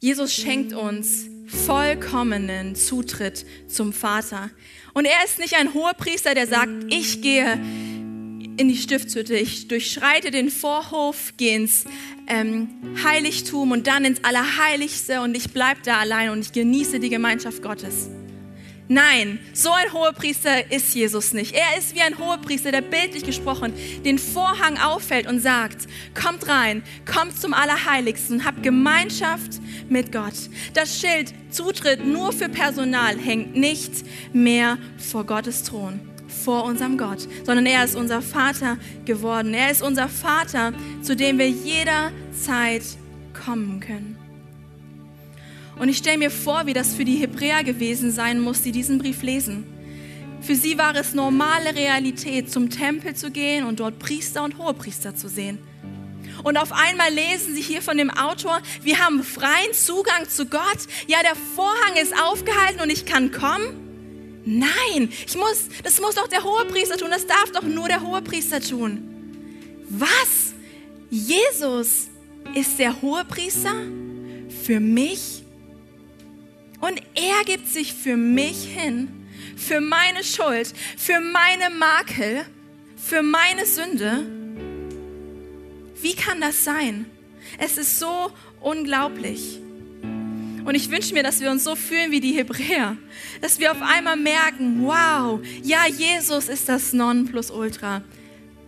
Jesus 0.02 0.32
schenkt 0.32 0.72
uns 0.72 1.26
vollkommenen 1.46 2.74
Zutritt 2.74 3.44
zum 3.68 3.92
Vater. 3.92 4.48
Und 4.94 5.04
er 5.04 5.24
ist 5.26 5.38
nicht 5.38 5.56
ein 5.56 5.74
hoher 5.74 5.92
Priester, 5.92 6.34
der 6.34 6.46
sagt, 6.46 6.70
ich 6.88 7.20
gehe 7.20 7.52
in 7.52 8.68
die 8.68 8.76
Stiftshütte, 8.76 9.36
ich 9.36 9.68
durchschreite 9.68 10.30
den 10.30 10.50
Vorhof, 10.50 11.34
gehe 11.36 11.54
ins 11.54 11.84
ähm, 12.28 12.68
Heiligtum 13.04 13.72
und 13.72 13.86
dann 13.86 14.06
ins 14.06 14.24
Allerheiligste 14.24 15.20
und 15.20 15.36
ich 15.36 15.50
bleibe 15.52 15.80
da 15.84 15.98
allein 15.98 16.30
und 16.30 16.40
ich 16.40 16.52
genieße 16.52 16.98
die 16.98 17.10
Gemeinschaft 17.10 17.62
Gottes. 17.62 18.08
Nein, 18.92 19.38
so 19.53 19.70
ein 19.70 19.92
Hohepriester 19.92 20.72
ist 20.72 20.96
Jesus 20.96 21.33
nicht. 21.33 21.55
Er 21.55 21.79
ist 21.79 21.94
wie 21.94 22.00
ein 22.00 22.18
Hohepriester, 22.18 22.72
der 22.72 22.81
bildlich 22.81 23.22
gesprochen 23.22 23.72
den 24.05 24.18
Vorhang 24.18 24.79
auffällt 24.79 25.29
und 25.29 25.38
sagt, 25.38 25.87
kommt 26.20 26.48
rein, 26.48 26.83
kommt 27.07 27.40
zum 27.40 27.55
Allerheiligsten 27.55 28.44
habt 28.44 28.64
Gemeinschaft 28.64 29.61
mit 29.88 30.11
Gott. 30.11 30.35
Das 30.74 30.98
Schild 30.98 31.33
Zutritt 31.50 32.05
nur 32.05 32.33
für 32.33 32.48
Personal 32.48 33.16
hängt 33.16 33.55
nicht 33.55 33.92
mehr 34.33 34.76
vor 34.98 35.22
Gottes 35.22 35.62
Thron 35.62 36.00
vor 36.44 36.64
unserem 36.64 36.98
Gott, 36.98 37.29
sondern 37.44 37.66
er 37.66 37.85
ist 37.85 37.94
unser 37.94 38.22
Vater 38.22 38.76
geworden. 39.05 39.55
Er 39.55 39.70
ist 39.70 39.83
unser 39.83 40.09
Vater, 40.09 40.72
zu 41.03 41.14
dem 41.14 41.38
wir 41.38 41.48
jederzeit 41.48 42.83
kommen 43.33 43.79
können. 43.79 44.19
Und 45.80 45.88
ich 45.88 45.96
stelle 45.96 46.18
mir 46.18 46.30
vor, 46.30 46.66
wie 46.66 46.74
das 46.74 46.92
für 46.92 47.06
die 47.06 47.16
Hebräer 47.16 47.64
gewesen 47.64 48.10
sein 48.10 48.38
muss, 48.38 48.60
die 48.60 48.70
diesen 48.70 48.98
Brief 48.98 49.22
lesen. 49.22 49.64
Für 50.42 50.54
sie 50.54 50.76
war 50.76 50.94
es 50.94 51.14
normale 51.14 51.74
Realität, 51.74 52.52
zum 52.52 52.68
Tempel 52.68 53.16
zu 53.16 53.30
gehen 53.30 53.64
und 53.64 53.80
dort 53.80 53.98
Priester 53.98 54.44
und 54.44 54.58
Hohepriester 54.58 55.16
zu 55.16 55.28
sehen. 55.28 55.58
Und 56.44 56.58
auf 56.58 56.72
einmal 56.72 57.10
lesen 57.10 57.54
sie 57.54 57.62
hier 57.62 57.80
von 57.80 57.96
dem 57.96 58.10
Autor, 58.10 58.60
wir 58.82 58.98
haben 58.98 59.24
freien 59.24 59.72
Zugang 59.72 60.28
zu 60.28 60.44
Gott. 60.46 60.80
Ja, 61.06 61.22
der 61.22 61.34
Vorhang 61.54 61.96
ist 61.96 62.12
aufgehalten 62.14 62.82
und 62.82 62.90
ich 62.90 63.06
kann 63.06 63.32
kommen. 63.32 64.42
Nein, 64.44 65.10
ich 65.26 65.36
muss, 65.36 65.68
das 65.82 65.98
muss 65.98 66.14
doch 66.14 66.28
der 66.28 66.44
Hohepriester 66.44 66.98
tun, 66.98 67.08
das 67.10 67.26
darf 67.26 67.52
doch 67.52 67.62
nur 67.62 67.88
der 67.88 68.02
Hohepriester 68.02 68.60
tun. 68.60 69.02
Was? 69.88 70.52
Jesus 71.08 72.08
ist 72.54 72.78
der 72.78 73.00
Hohepriester 73.00 73.74
für 74.62 74.78
mich 74.78 75.39
und 76.80 77.00
er 77.14 77.44
gibt 77.44 77.68
sich 77.68 77.94
für 77.94 78.16
mich 78.16 78.64
hin, 78.64 79.08
für 79.56 79.80
meine 79.80 80.24
Schuld, 80.24 80.72
für 80.96 81.20
meine 81.20 81.74
Makel, 81.74 82.44
für 82.96 83.22
meine 83.22 83.66
Sünde. 83.66 84.26
Wie 86.00 86.14
kann 86.14 86.40
das 86.40 86.64
sein? 86.64 87.06
Es 87.58 87.76
ist 87.76 87.98
so 87.98 88.30
unglaublich. 88.60 89.60
Und 90.64 90.74
ich 90.74 90.90
wünsche 90.90 91.14
mir, 91.14 91.22
dass 91.22 91.40
wir 91.40 91.50
uns 91.50 91.64
so 91.64 91.74
fühlen 91.74 92.10
wie 92.10 92.20
die 92.20 92.32
Hebräer, 92.32 92.96
dass 93.40 93.58
wir 93.58 93.72
auf 93.72 93.82
einmal 93.82 94.16
merken, 94.16 94.82
wow, 94.82 95.40
ja, 95.62 95.86
Jesus 95.86 96.48
ist 96.48 96.68
das 96.68 96.92
Nonplusultra. 96.92 98.02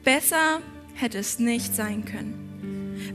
Besser 0.02 0.60
hätte 0.94 1.18
es 1.18 1.38
nicht 1.38 1.74
sein 1.74 2.04
können. 2.04 2.41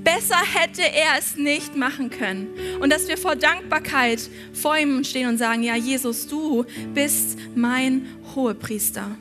Besser 0.03 0.39
hätte 0.53 0.81
er 0.81 1.17
es 1.19 1.35
nicht 1.35 1.75
machen 1.75 2.09
können. 2.09 2.47
Und 2.79 2.91
dass 2.91 3.07
wir 3.07 3.17
vor 3.17 3.35
Dankbarkeit 3.35 4.21
vor 4.53 4.77
ihm 4.77 5.03
stehen 5.03 5.27
und 5.27 5.37
sagen, 5.37 5.63
ja, 5.63 5.75
Jesus, 5.75 6.27
du 6.27 6.65
bist 6.93 7.37
mein 7.55 8.07
Hohepriester. 8.35 9.17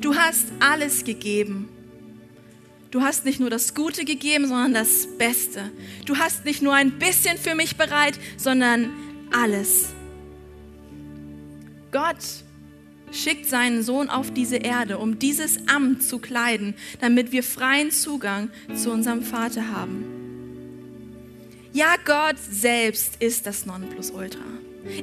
Du 0.00 0.14
hast 0.14 0.46
alles 0.60 1.04
gegeben. 1.04 1.68
Du 2.90 3.02
hast 3.02 3.24
nicht 3.24 3.38
nur 3.38 3.50
das 3.50 3.74
Gute 3.74 4.04
gegeben, 4.04 4.48
sondern 4.48 4.74
das 4.74 5.06
Beste. 5.18 5.70
Du 6.06 6.16
hast 6.16 6.44
nicht 6.44 6.62
nur 6.62 6.74
ein 6.74 6.98
bisschen 6.98 7.38
für 7.38 7.54
mich 7.54 7.76
bereit, 7.76 8.18
sondern 8.36 8.90
alles. 9.30 9.90
Gott 11.92 12.16
schickt 13.12 13.46
seinen 13.46 13.82
Sohn 13.82 14.08
auf 14.08 14.32
diese 14.32 14.56
Erde, 14.56 14.98
um 14.98 15.18
dieses 15.18 15.68
Amt 15.68 16.02
zu 16.02 16.18
kleiden, 16.18 16.74
damit 17.00 17.32
wir 17.32 17.42
freien 17.42 17.90
Zugang 17.90 18.50
zu 18.74 18.90
unserem 18.90 19.22
Vater 19.22 19.68
haben. 19.72 20.04
Ja, 21.72 21.94
Gott 22.04 22.36
selbst 22.50 23.16
ist 23.20 23.46
das 23.46 23.64
Nonplusultra. 23.64 24.40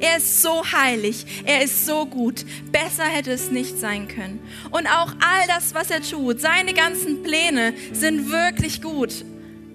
Er 0.01 0.17
ist 0.17 0.41
so 0.41 0.63
heilig, 0.71 1.43
er 1.45 1.63
ist 1.63 1.85
so 1.85 2.05
gut. 2.05 2.45
Besser 2.71 3.05
hätte 3.05 3.31
es 3.31 3.51
nicht 3.51 3.77
sein 3.79 4.07
können. 4.07 4.39
Und 4.71 4.87
auch 4.87 5.13
all 5.19 5.47
das, 5.47 5.73
was 5.73 5.91
er 5.91 6.01
tut, 6.01 6.41
seine 6.41 6.73
ganzen 6.73 7.23
Pläne 7.23 7.73
sind 7.93 8.31
wirklich 8.31 8.81
gut. 8.81 9.23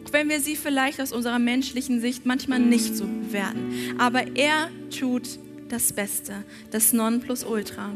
Auch 0.04 0.12
wenn 0.12 0.28
wir 0.28 0.40
sie 0.40 0.56
vielleicht 0.56 1.00
aus 1.00 1.12
unserer 1.12 1.38
menschlichen 1.38 2.00
Sicht 2.00 2.26
manchmal 2.26 2.58
nicht 2.58 2.96
so 2.96 3.04
bewerten. 3.04 3.94
Aber 3.98 4.36
er 4.36 4.68
tut 4.96 5.38
das 5.68 5.92
Beste, 5.92 6.44
das 6.70 6.92
Nonplusultra. 6.92 7.90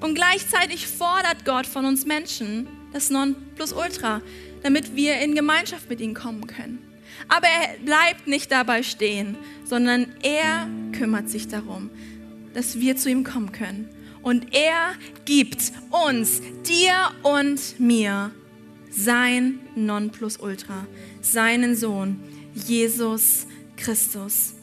Und 0.00 0.14
gleichzeitig 0.14 0.86
fordert 0.86 1.44
Gott 1.44 1.66
von 1.66 1.84
uns 1.84 2.06
Menschen 2.06 2.68
das 2.92 3.10
Nonplusultra, 3.10 4.22
damit 4.62 4.94
wir 4.94 5.18
in 5.20 5.34
Gemeinschaft 5.34 5.88
mit 5.88 6.00
ihm 6.00 6.14
kommen 6.14 6.46
können. 6.46 6.78
Aber 7.28 7.46
er 7.46 7.78
bleibt 7.84 8.26
nicht 8.26 8.52
dabei 8.52 8.82
stehen, 8.82 9.36
sondern 9.64 10.06
er 10.22 10.68
kümmert 10.96 11.28
sich 11.28 11.48
darum, 11.48 11.90
dass 12.54 12.78
wir 12.78 12.96
zu 12.96 13.10
ihm 13.10 13.24
kommen 13.24 13.52
können. 13.52 13.88
Und 14.22 14.54
er 14.54 14.94
gibt 15.24 15.72
uns, 15.90 16.40
dir 16.66 16.94
und 17.22 17.80
mir, 17.80 18.30
sein 18.90 19.60
Nonplusultra, 19.74 20.86
seinen 21.20 21.76
Sohn, 21.76 22.20
Jesus 22.54 23.46
Christus. 23.76 24.54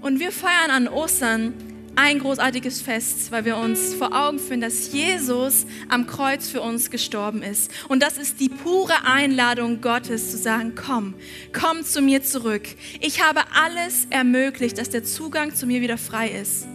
Und 0.00 0.18
wir 0.18 0.32
feiern 0.32 0.70
an 0.70 0.88
Ostern 0.88 1.54
ein 1.96 2.18
großartiges 2.18 2.80
Fest, 2.80 3.30
weil 3.30 3.44
wir 3.44 3.56
uns 3.56 3.94
vor 3.94 4.12
Augen 4.14 4.38
führen, 4.38 4.60
dass 4.60 4.92
Jesus 4.92 5.66
am 5.88 6.06
Kreuz 6.06 6.48
für 6.48 6.60
uns 6.60 6.90
gestorben 6.90 7.42
ist. 7.42 7.70
Und 7.88 8.02
das 8.02 8.18
ist 8.18 8.40
die 8.40 8.48
pure 8.48 9.04
Einladung 9.04 9.80
Gottes 9.80 10.30
zu 10.30 10.38
sagen, 10.38 10.74
komm, 10.74 11.14
komm 11.52 11.84
zu 11.84 12.00
mir 12.00 12.22
zurück. 12.22 12.62
Ich 13.00 13.22
habe 13.22 13.40
alles 13.54 14.06
ermöglicht, 14.10 14.78
dass 14.78 14.90
der 14.90 15.04
Zugang 15.04 15.54
zu 15.54 15.66
mir 15.66 15.80
wieder 15.80 15.98
frei 15.98 16.28
ist. 16.28 16.66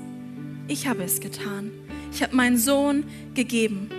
Ich 0.68 0.88
habe 0.88 1.04
es 1.04 1.20
getan. 1.20 1.72
Ich 2.14 2.22
habe 2.22 2.36
meinen 2.36 2.58
Sohn 2.58 3.06
gegeben. 3.34 3.90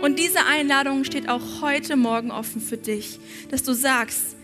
Und 0.00 0.18
diese 0.18 0.46
Einladung 0.46 1.04
steht 1.04 1.28
auch 1.28 1.60
heute 1.60 1.96
Morgen 1.96 2.30
offen 2.30 2.60
für 2.60 2.76
dich, 2.76 3.18
dass 3.50 3.64
du 3.64 3.72
sagst, 3.72 4.37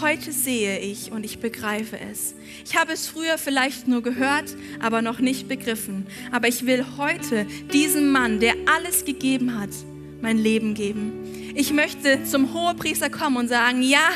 Heute 0.00 0.32
sehe 0.32 0.78
ich 0.78 1.12
und 1.12 1.24
ich 1.24 1.38
begreife 1.38 1.98
es. 1.98 2.34
Ich 2.64 2.76
habe 2.76 2.92
es 2.92 3.08
früher 3.08 3.36
vielleicht 3.36 3.88
nur 3.88 4.02
gehört, 4.02 4.56
aber 4.80 5.02
noch 5.02 5.18
nicht 5.18 5.48
begriffen. 5.48 6.06
Aber 6.30 6.48
ich 6.48 6.66
will 6.66 6.84
heute 6.96 7.44
diesem 7.72 8.10
Mann, 8.10 8.40
der 8.40 8.54
alles 8.74 9.04
gegeben 9.04 9.60
hat, 9.60 9.70
mein 10.22 10.38
Leben 10.38 10.74
geben. 10.74 11.52
Ich 11.54 11.72
möchte 11.72 12.24
zum 12.24 12.54
Hohepriester 12.54 13.10
kommen 13.10 13.36
und 13.36 13.48
sagen, 13.48 13.82
ja, 13.82 14.08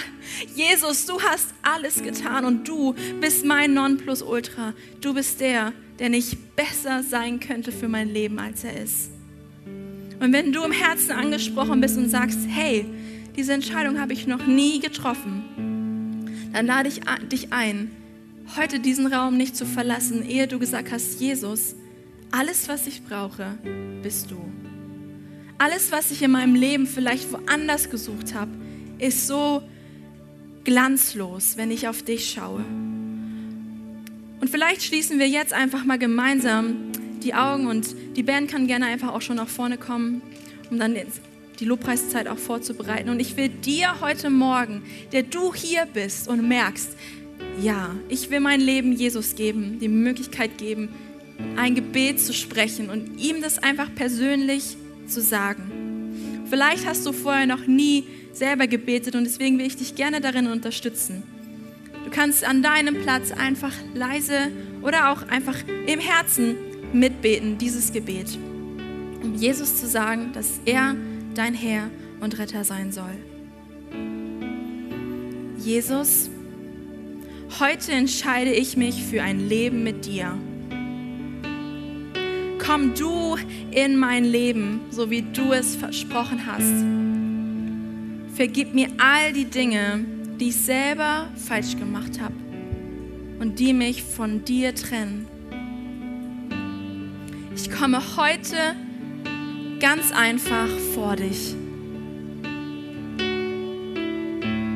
Jesus, 0.55 1.05
du 1.05 1.21
hast 1.21 1.49
alles 1.63 2.03
getan 2.03 2.47
und 2.47 2.67
du 2.67 2.95
bist 3.21 3.45
mein 3.45 3.75
Nonplusultra. 3.75 4.73
Du 5.03 5.13
bist 5.13 5.41
der, 5.41 5.75
der 5.99 6.09
nicht 6.09 6.57
besser 6.57 7.03
sein 7.03 7.39
könnte 7.39 7.71
für 7.71 7.89
mein 7.89 8.09
Leben, 8.09 8.39
als 8.39 8.65
er 8.65 8.83
ist. 8.83 9.11
Und 10.21 10.33
wenn 10.33 10.53
du 10.53 10.65
im 10.65 10.73
Herzen 10.73 11.13
angesprochen 11.13 11.83
bist 11.83 11.99
und 11.99 12.09
sagst, 12.09 12.39
hey, 12.49 12.87
diese 13.37 13.53
Entscheidung 13.53 14.01
habe 14.01 14.13
ich 14.13 14.27
noch 14.27 14.47
nie 14.47 14.81
getroffen, 14.81 15.45
dann 16.53 16.67
lade 16.67 16.89
ich 16.89 17.01
dich 17.31 17.53
ein, 17.53 17.91
heute 18.57 18.81
diesen 18.81 19.07
Raum 19.07 19.37
nicht 19.37 19.57
zu 19.57 19.67
verlassen, 19.67 20.27
ehe 20.27 20.47
du 20.47 20.59
gesagt 20.59 20.91
hast, 20.91 21.21
Jesus, 21.21 21.75
alles, 22.31 22.69
was 22.69 22.87
ich 22.87 23.03
brauche, 23.05 23.59
bist 24.03 24.31
du. 24.31 24.37
Alles, 25.59 25.93
was 25.93 26.11
ich 26.11 26.23
in 26.23 26.31
meinem 26.31 26.55
Leben 26.55 26.87
vielleicht 26.87 27.33
woanders 27.33 27.91
gesucht 27.91 28.35
habe, 28.35 28.51
ist 28.99 29.27
so 29.27 29.63
glanzlos, 30.65 31.57
wenn 31.57 31.71
ich 31.71 31.89
auf 31.89 32.03
dich 32.03 32.31
schaue. 32.31 32.65
Und 34.41 34.51
vielleicht 34.51 34.83
schließen 34.83 35.19
wir 35.19 35.29
jetzt 35.29 35.53
einfach 35.53 35.85
mal 35.85 35.99
gemeinsam 35.99 36.77
die 37.23 37.35
Augen 37.35 37.67
und 37.67 37.95
die 38.17 38.23
Band 38.23 38.51
kann 38.51 38.67
gerne 38.67 38.87
einfach 38.87 39.13
auch 39.13 39.23
schon 39.23 39.37
nach 39.37 39.49
vorne 39.49 39.79
kommen, 39.79 40.23
um 40.71 40.79
dann 40.79 40.95
die 41.59 41.65
Lobpreiszeit 41.65 42.29
auch 42.29 42.39
vorzubereiten. 42.39 43.09
Und 43.09 43.21
ich 43.21 43.37
will 43.37 43.49
dir 43.49 44.01
heute 44.01 44.31
Morgen, 44.31 44.83
der 45.13 45.23
du 45.23 45.55
hier 45.55 45.87
bist 45.93 46.29
und 46.29 46.47
merkst, 46.47 46.97
ja, 47.61 47.95
ich 48.09 48.31
will 48.31 48.41
mein 48.41 48.61
Leben 48.61 48.93
Jesus 48.93 49.35
geben, 49.35 49.79
die 49.81 49.89
Möglichkeit 49.89 50.59
geben, 50.59 50.91
ein 51.57 51.75
Gebet 51.75 52.21
zu 52.21 52.33
sprechen 52.33 52.91
und 52.91 53.19
ihm 53.19 53.41
das 53.41 53.59
einfach 53.59 53.95
persönlich 53.95 54.77
zu 55.07 55.21
sagen. 55.21 56.45
Vielleicht 56.49 56.87
hast 56.87 57.05
du 57.07 57.13
vorher 57.13 57.47
noch 57.47 57.67
nie 57.67 58.05
selber 58.33 58.67
gebetet 58.67 59.15
und 59.15 59.25
deswegen 59.25 59.59
will 59.59 59.67
ich 59.67 59.77
dich 59.77 59.95
gerne 59.95 60.21
darin 60.21 60.47
unterstützen. 60.47 61.23
Du 62.05 62.11
kannst 62.11 62.45
an 62.45 62.63
deinem 62.63 63.03
Platz 63.03 63.33
einfach 63.33 63.73
leise 63.95 64.53
oder 64.83 65.11
auch 65.11 65.27
einfach 65.29 65.57
im 65.87 65.99
Herzen 65.99 66.55
mitbeten, 66.93 67.59
dieses 67.59 67.93
Gebet, 67.93 68.39
um 69.23 69.35
Jesus 69.35 69.81
zu 69.81 69.89
sagen, 69.89 70.31
dass 70.33 70.61
er 70.65 70.95
dein 71.37 71.55
Herr 71.55 71.91
und 72.21 72.39
Retter 72.39 72.65
sein 72.65 72.93
soll. 72.93 73.17
Jesus, 75.59 76.31
heute 77.61 77.93
entscheide 77.93 78.53
ich 78.53 78.77
mich 78.77 79.03
für 79.03 79.23
ein 79.23 79.49
Leben 79.49 79.83
mit 79.83 80.07
dir. 80.07 80.37
Komm 82.65 82.95
du 82.95 83.37
in 83.71 83.97
mein 83.97 84.25
Leben, 84.25 84.81
so 84.91 85.11
wie 85.11 85.23
du 85.23 85.53
es 85.53 85.77
versprochen 85.77 86.47
hast. 86.47 86.85
Vergib 88.35 88.75
mir 88.75 88.89
all 88.99 89.33
die 89.33 89.45
Dinge, 89.45 90.05
die 90.41 90.49
ich 90.49 90.57
selber 90.57 91.29
falsch 91.37 91.77
gemacht 91.77 92.21
habe 92.21 92.35
und 93.41 93.59
die 93.59 93.73
mich 93.73 94.03
von 94.03 94.45
dir 94.45 94.75
trennen. 94.75 95.27
Ich 97.55 97.71
komme 97.71 98.01
heute 98.17 98.77
ganz 99.81 100.13
einfach 100.13 100.69
vor 100.95 101.17
dich. 101.17 101.55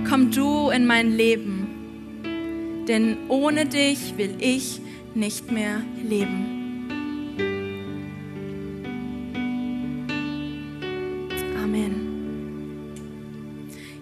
Komm 0.08 0.30
du 0.30 0.70
in 0.70 0.86
mein 0.86 1.16
Leben, 1.16 2.84
denn 2.88 3.16
ohne 3.28 3.66
dich 3.66 4.16
will 4.18 4.34
ich 4.40 4.80
nicht 5.14 5.50
mehr 5.50 5.82
leben. 6.02 6.58
Amen. 11.62 12.90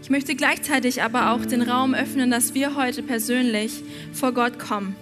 Ich 0.03 0.11
möchte 0.11 0.35
gleichzeitig 0.35 1.03
aber 1.03 1.33
auch 1.33 1.45
den 1.45 1.63
Raum 1.63 1.95
öffnen, 1.95 2.31
dass 2.31 2.55
wir 2.55 2.75
heute 2.75 3.03
persönlich 3.03 3.83
vor 4.13 4.33
Gott 4.33 4.59
kommen. 4.59 4.97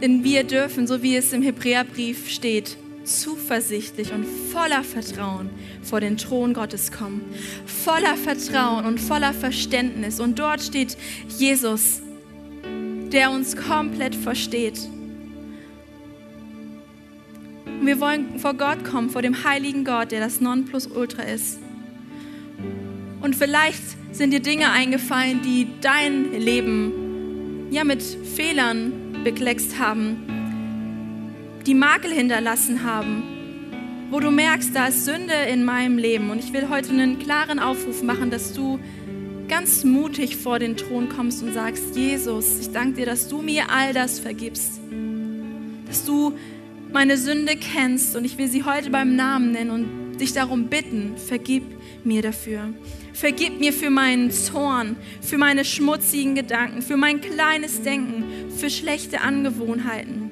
Denn 0.00 0.22
wir 0.22 0.44
dürfen, 0.44 0.86
so 0.86 1.02
wie 1.02 1.16
es 1.16 1.32
im 1.32 1.42
Hebräerbrief 1.42 2.30
steht, 2.30 2.76
zuversichtlich 3.08 4.12
und 4.12 4.24
voller 4.24 4.84
Vertrauen 4.84 5.50
vor 5.82 6.00
den 6.00 6.16
Thron 6.16 6.54
Gottes 6.54 6.92
kommen. 6.92 7.22
Voller 7.66 8.16
Vertrauen 8.16 8.84
und 8.84 9.00
voller 9.00 9.32
Verständnis. 9.32 10.20
Und 10.20 10.38
dort 10.38 10.60
steht 10.60 10.96
Jesus, 11.28 12.02
der 13.12 13.30
uns 13.30 13.56
komplett 13.56 14.14
versteht. 14.14 14.78
Und 17.64 17.86
wir 17.86 18.00
wollen 18.00 18.38
vor 18.38 18.54
Gott 18.54 18.84
kommen, 18.84 19.10
vor 19.10 19.22
dem 19.22 19.44
heiligen 19.44 19.84
Gott, 19.84 20.12
der 20.12 20.20
das 20.20 20.40
Nonplusultra 20.40 21.22
ist. 21.22 21.58
Und 23.20 23.34
vielleicht 23.34 23.82
sind 24.12 24.32
dir 24.32 24.40
Dinge 24.40 24.70
eingefallen, 24.70 25.42
die 25.42 25.68
dein 25.80 26.32
Leben 26.32 27.68
ja 27.70 27.84
mit 27.84 28.02
Fehlern 28.02 29.20
bekleckst 29.24 29.78
haben, 29.78 30.37
die 31.68 31.74
Makel 31.74 32.10
hinterlassen 32.10 32.82
haben, 32.82 33.22
wo 34.10 34.20
du 34.20 34.30
merkst, 34.30 34.74
da 34.74 34.86
ist 34.86 35.04
Sünde 35.04 35.34
in 35.52 35.66
meinem 35.66 35.98
Leben. 35.98 36.30
Und 36.30 36.38
ich 36.38 36.54
will 36.54 36.70
heute 36.70 36.88
einen 36.88 37.18
klaren 37.18 37.58
Aufruf 37.58 38.02
machen, 38.02 38.30
dass 38.30 38.54
du 38.54 38.80
ganz 39.48 39.84
mutig 39.84 40.38
vor 40.38 40.58
den 40.58 40.78
Thron 40.78 41.10
kommst 41.10 41.42
und 41.42 41.52
sagst, 41.52 41.94
Jesus, 41.94 42.58
ich 42.58 42.72
danke 42.72 43.00
dir, 43.00 43.06
dass 43.06 43.28
du 43.28 43.42
mir 43.42 43.64
all 43.70 43.92
das 43.92 44.18
vergibst. 44.18 44.80
Dass 45.86 46.06
du 46.06 46.32
meine 46.90 47.18
Sünde 47.18 47.54
kennst 47.56 48.16
und 48.16 48.24
ich 48.24 48.38
will 48.38 48.48
sie 48.48 48.64
heute 48.64 48.88
beim 48.88 49.14
Namen 49.14 49.52
nennen 49.52 49.70
und 49.70 50.18
dich 50.18 50.32
darum 50.32 50.68
bitten, 50.68 51.18
vergib 51.18 51.64
mir 52.02 52.22
dafür. 52.22 52.72
Vergib 53.12 53.60
mir 53.60 53.74
für 53.74 53.90
meinen 53.90 54.30
Zorn, 54.30 54.96
für 55.20 55.36
meine 55.36 55.66
schmutzigen 55.66 56.34
Gedanken, 56.34 56.80
für 56.80 56.96
mein 56.96 57.20
kleines 57.20 57.82
Denken, 57.82 58.24
für 58.56 58.70
schlechte 58.70 59.20
Angewohnheiten, 59.20 60.27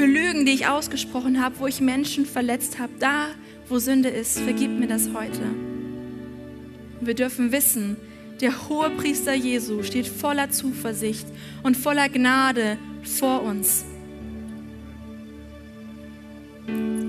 für 0.00 0.06
Lügen, 0.06 0.46
die 0.46 0.52
ich 0.52 0.66
ausgesprochen 0.66 1.42
habe, 1.44 1.58
wo 1.58 1.66
ich 1.66 1.82
Menschen 1.82 2.24
verletzt 2.24 2.78
habe. 2.78 2.90
Da, 2.98 3.26
wo 3.68 3.78
Sünde 3.78 4.08
ist, 4.08 4.40
vergib 4.40 4.70
mir 4.70 4.86
das 4.86 5.10
heute. 5.12 5.42
Wir 7.02 7.12
dürfen 7.12 7.52
wissen, 7.52 7.98
der 8.40 8.70
hohe 8.70 8.88
Priester 8.88 9.34
Jesu 9.34 9.82
steht 9.82 10.06
voller 10.06 10.48
Zuversicht 10.48 11.26
und 11.62 11.76
voller 11.76 12.08
Gnade 12.08 12.78
vor 13.02 13.42
uns. 13.42 13.84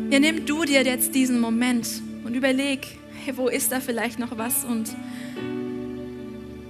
Ja, 0.09 0.19
nimm 0.19 0.45
du 0.45 0.65
dir 0.65 0.83
jetzt 0.83 1.15
diesen 1.15 1.39
Moment 1.39 1.87
und 2.25 2.35
überleg, 2.35 2.85
hey, 3.23 3.37
wo 3.37 3.47
ist 3.47 3.71
da 3.71 3.79
vielleicht 3.79 4.19
noch 4.19 4.37
was 4.37 4.65
und 4.65 4.89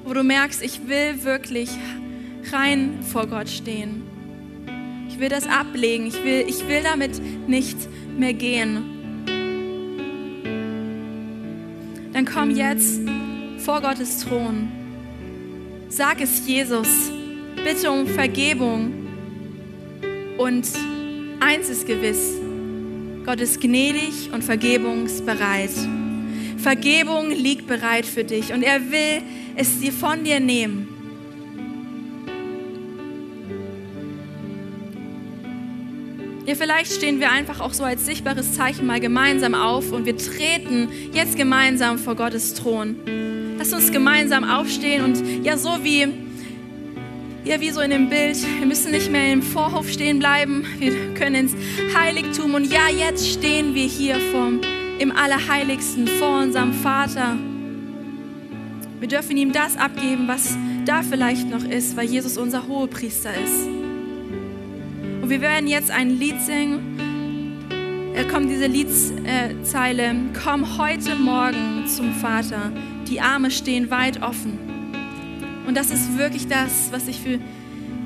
wo 0.06 0.14
du 0.14 0.22
merkst, 0.22 0.62
ich 0.62 0.88
will 0.88 1.24
wirklich 1.24 1.72
rein 2.52 3.00
vor 3.02 3.26
Gott 3.26 3.50
stehen. 3.50 4.21
Ich 5.12 5.20
will 5.20 5.28
das 5.28 5.46
ablegen, 5.46 6.08
ich 6.08 6.24
will, 6.24 6.46
ich 6.48 6.66
will 6.70 6.82
damit 6.84 7.22
nicht 7.48 7.78
mehr 8.18 8.34
gehen. 8.34 8.78
Dann 12.14 12.26
komm 12.26 12.52
jetzt 12.52 13.02
vor 13.58 13.82
Gottes 13.82 14.20
Thron. 14.20 14.70
Sag 15.90 16.22
es 16.22 16.48
Jesus, 16.48 17.12
bitte 17.58 17.92
um 17.92 18.08
Vergebung. 18.08 18.94
Und 20.38 20.66
eins 21.42 21.70
ist 21.70 21.86
gewiss, 21.86 22.38
Gott 23.26 23.42
ist 23.42 23.60
gnädig 23.60 24.32
und 24.34 24.46
vergebungsbereit. 24.46 25.72
Vergebung 26.58 27.32
liegt 27.32 27.68
bereit 27.68 28.06
für 28.06 28.24
dich 28.24 28.54
und 28.54 28.64
er 28.64 28.80
will 28.92 29.22
es 29.58 29.80
dir 29.82 29.92
von 29.92 30.24
dir 30.24 30.40
nehmen. 30.40 30.91
Ja, 36.52 36.58
vielleicht 36.58 36.92
stehen 36.92 37.22
wir 37.22 37.32
einfach 37.32 37.62
auch 37.62 37.72
so 37.72 37.86
als 37.86 38.06
sichtbares 38.06 38.56
Zeichen 38.56 38.86
mal 38.86 39.00
gemeinsam 39.00 39.56
auf 39.56 39.94
und 39.94 40.06
wir 40.06 40.18
treten 40.18 40.90
jetzt 41.14 41.38
gemeinsam 41.38 41.98
vor 41.98 42.16
Gottes 42.16 42.56
Thron. 42.56 42.98
Lass 43.58 43.72
uns 43.72 43.90
gemeinsam 43.90 44.44
aufstehen 44.44 45.02
und 45.06 45.46
ja, 45.46 45.56
so 45.56 45.82
wie 45.82 46.10
ja, 47.46 47.62
wie 47.62 47.70
so 47.70 47.80
in 47.80 47.92
dem 47.92 48.10
Bild, 48.10 48.36
wir 48.60 48.68
müssen 48.68 48.92
nicht 48.92 49.10
mehr 49.10 49.32
im 49.32 49.42
Vorhof 49.42 49.90
stehen 49.90 50.20
bleiben, 50.20 50.66
wir 50.78 51.14
können 51.14 51.36
ins 51.36 51.56
Heiligtum 51.98 52.54
und 52.54 52.70
ja, 52.70 52.90
jetzt 52.90 53.26
stehen 53.30 53.74
wir 53.74 53.86
hier 53.86 54.20
vom, 54.34 54.60
im 55.00 55.16
Allerheiligsten 55.16 56.06
vor 56.06 56.42
unserem 56.42 56.74
Vater. 56.74 57.38
Wir 59.00 59.08
dürfen 59.08 59.38
ihm 59.38 59.54
das 59.54 59.78
abgeben, 59.78 60.28
was 60.28 60.58
da 60.86 61.02
vielleicht 61.02 61.50
noch 61.50 61.64
ist, 61.64 61.96
weil 61.96 62.08
Jesus 62.08 62.38
unser 62.38 62.68
Hohepriester 62.68 63.32
ist. 63.42 63.71
Wir 65.32 65.40
werden 65.40 65.68
jetzt 65.68 65.90
ein 65.92 66.10
Lied 66.10 66.42
singen. 66.42 66.98
Da 68.14 68.26
kommt 68.26 68.52
diese 68.52 68.66
Liedzeile, 68.66 70.14
komm 70.44 70.78
heute 70.78 71.16
Morgen 71.16 71.88
zum 71.88 72.12
Vater, 72.16 72.70
die 73.08 73.22
Arme 73.22 73.50
stehen 73.50 73.90
weit 73.90 74.22
offen. 74.22 74.60
Und 75.66 75.78
das 75.78 75.90
ist 75.90 76.18
wirklich 76.18 76.50
das, 76.50 76.90
was 76.92 77.08
ich, 77.08 77.22
für, 77.22 77.40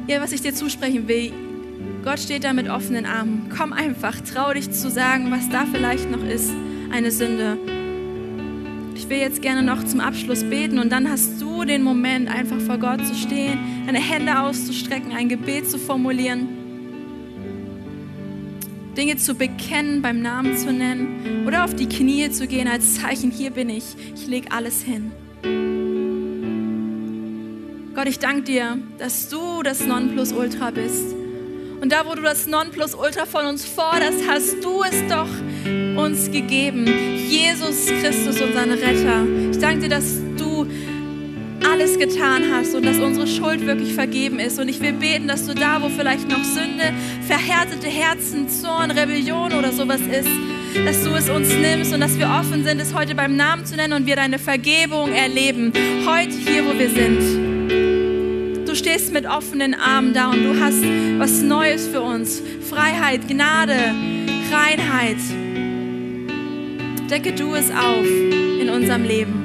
ja, 0.06 0.22
was 0.22 0.34
ich 0.34 0.42
dir 0.42 0.54
zusprechen 0.54 1.08
will. 1.08 1.34
Gott 2.04 2.20
steht 2.20 2.44
da 2.44 2.54
mit 2.54 2.70
offenen 2.70 3.08
Armen. 3.08 3.50
Komm 3.58 3.74
einfach, 3.74 4.22
trau 4.22 4.54
dich 4.54 4.70
zu 4.70 4.92
sagen, 4.92 5.32
was 5.32 5.50
da 5.50 5.66
vielleicht 5.66 6.12
noch 6.12 6.24
ist, 6.24 6.52
eine 6.92 7.10
Sünde. 7.10 7.58
Ich 8.94 9.10
will 9.10 9.18
jetzt 9.18 9.42
gerne 9.42 9.64
noch 9.64 9.84
zum 9.84 10.00
Abschluss 10.00 10.44
beten 10.44 10.78
und 10.78 10.92
dann 10.92 11.10
hast 11.10 11.42
du 11.42 11.66
den 11.66 11.82
Moment, 11.82 12.30
einfach 12.30 12.60
vor 12.60 12.78
Gott 12.78 13.04
zu 13.04 13.16
stehen, 13.16 13.58
deine 13.88 13.98
Hände 13.98 14.40
auszustrecken, 14.40 15.12
ein 15.12 15.28
Gebet 15.28 15.68
zu 15.68 15.80
formulieren, 15.80 16.55
Dinge 18.95 19.17
zu 19.17 19.36
bekennen, 19.36 20.01
beim 20.01 20.21
Namen 20.21 20.58
zu 20.58 20.71
nennen 20.71 21.45
oder 21.47 21.65
auf 21.65 21.75
die 21.75 21.88
Knie 21.88 22.31
zu 22.31 22.47
gehen 22.47 22.67
als 22.67 22.95
Zeichen, 22.95 23.31
hier 23.31 23.51
bin 23.51 23.69
ich, 23.69 23.84
ich 24.15 24.27
lege 24.27 24.51
alles 24.51 24.81
hin. 24.81 25.12
Gott, 27.93 28.08
ich 28.08 28.19
danke 28.19 28.43
dir, 28.43 28.77
dass 28.97 29.29
du 29.29 29.63
das 29.63 29.86
Nonplusultra 29.86 30.71
bist. 30.71 31.13
Und 31.81 31.91
da, 31.91 32.05
wo 32.05 32.15
du 32.15 32.21
das 32.21 32.47
Nonplusultra 32.47 33.25
von 33.25 33.45
uns 33.45 33.65
forderst, 33.65 34.27
hast 34.27 34.63
du 34.63 34.84
es 34.84 34.95
doch 35.08 35.29
uns 36.01 36.31
gegeben. 36.31 36.86
Jesus 37.27 37.86
Christus, 37.86 38.41
unseren 38.41 38.71
Retter. 38.71 39.25
Ich 39.51 39.60
danke 39.60 39.81
dir, 39.81 39.89
dass 39.89 40.19
du 40.19 40.25
alles 41.63 41.98
getan 41.98 42.44
hast 42.52 42.76
und 42.76 42.86
dass 42.86 42.98
unsere 42.98 43.28
Schuld 43.28 43.65
wirklich 43.65 43.94
vergeben 43.94 44.39
ist. 44.39 44.60
Und 44.60 44.70
ich 44.70 44.82
will 44.82 44.94
beten, 44.94 45.28
dass 45.28 45.46
du 45.46 45.54
da, 45.54 45.82
wo 45.82 45.89
vielleicht 45.89 46.30
noch 46.30 46.44
Sünde, 46.44 46.94
verhärtete 47.28 47.88
Herzen, 47.88 48.50
Zorn, 48.50 48.91
Rebellion 48.91 49.54
oder 49.54 49.72
sowas 49.72 50.02
ist, 50.02 50.30
dass 50.86 51.04
du 51.04 51.12
es 51.15 51.30
uns 51.30 51.54
nimmst 51.54 51.94
und 51.94 52.02
dass 52.02 52.18
wir 52.18 52.28
offen 52.28 52.63
sind, 52.63 52.82
es 52.82 52.94
heute 52.94 53.15
beim 53.15 53.36
Namen 53.36 53.65
zu 53.65 53.76
nennen 53.76 53.94
und 53.94 54.06
wir 54.06 54.15
deine 54.15 54.39
Vergebung 54.39 55.12
erleben. 55.12 55.72
Heute 56.06 56.36
hier, 56.36 56.65
wo 56.65 56.78
wir 56.78 56.89
sind 56.89 57.56
stehst 58.76 59.13
mit 59.13 59.26
offenen 59.26 59.74
Armen 59.74 60.13
da 60.13 60.30
und 60.30 60.44
du 60.44 60.60
hast 60.60 60.84
was 61.18 61.41
Neues 61.41 61.88
für 61.88 62.02
uns. 62.02 62.41
Freiheit, 62.70 63.28
Gnade, 63.28 63.74
Reinheit. 64.52 65.18
Decke 67.10 67.34
du 67.34 67.56
es 67.56 67.72
auf 67.72 68.06
in 68.06 68.70
unserem 68.70 69.04
Leben. 69.04 69.44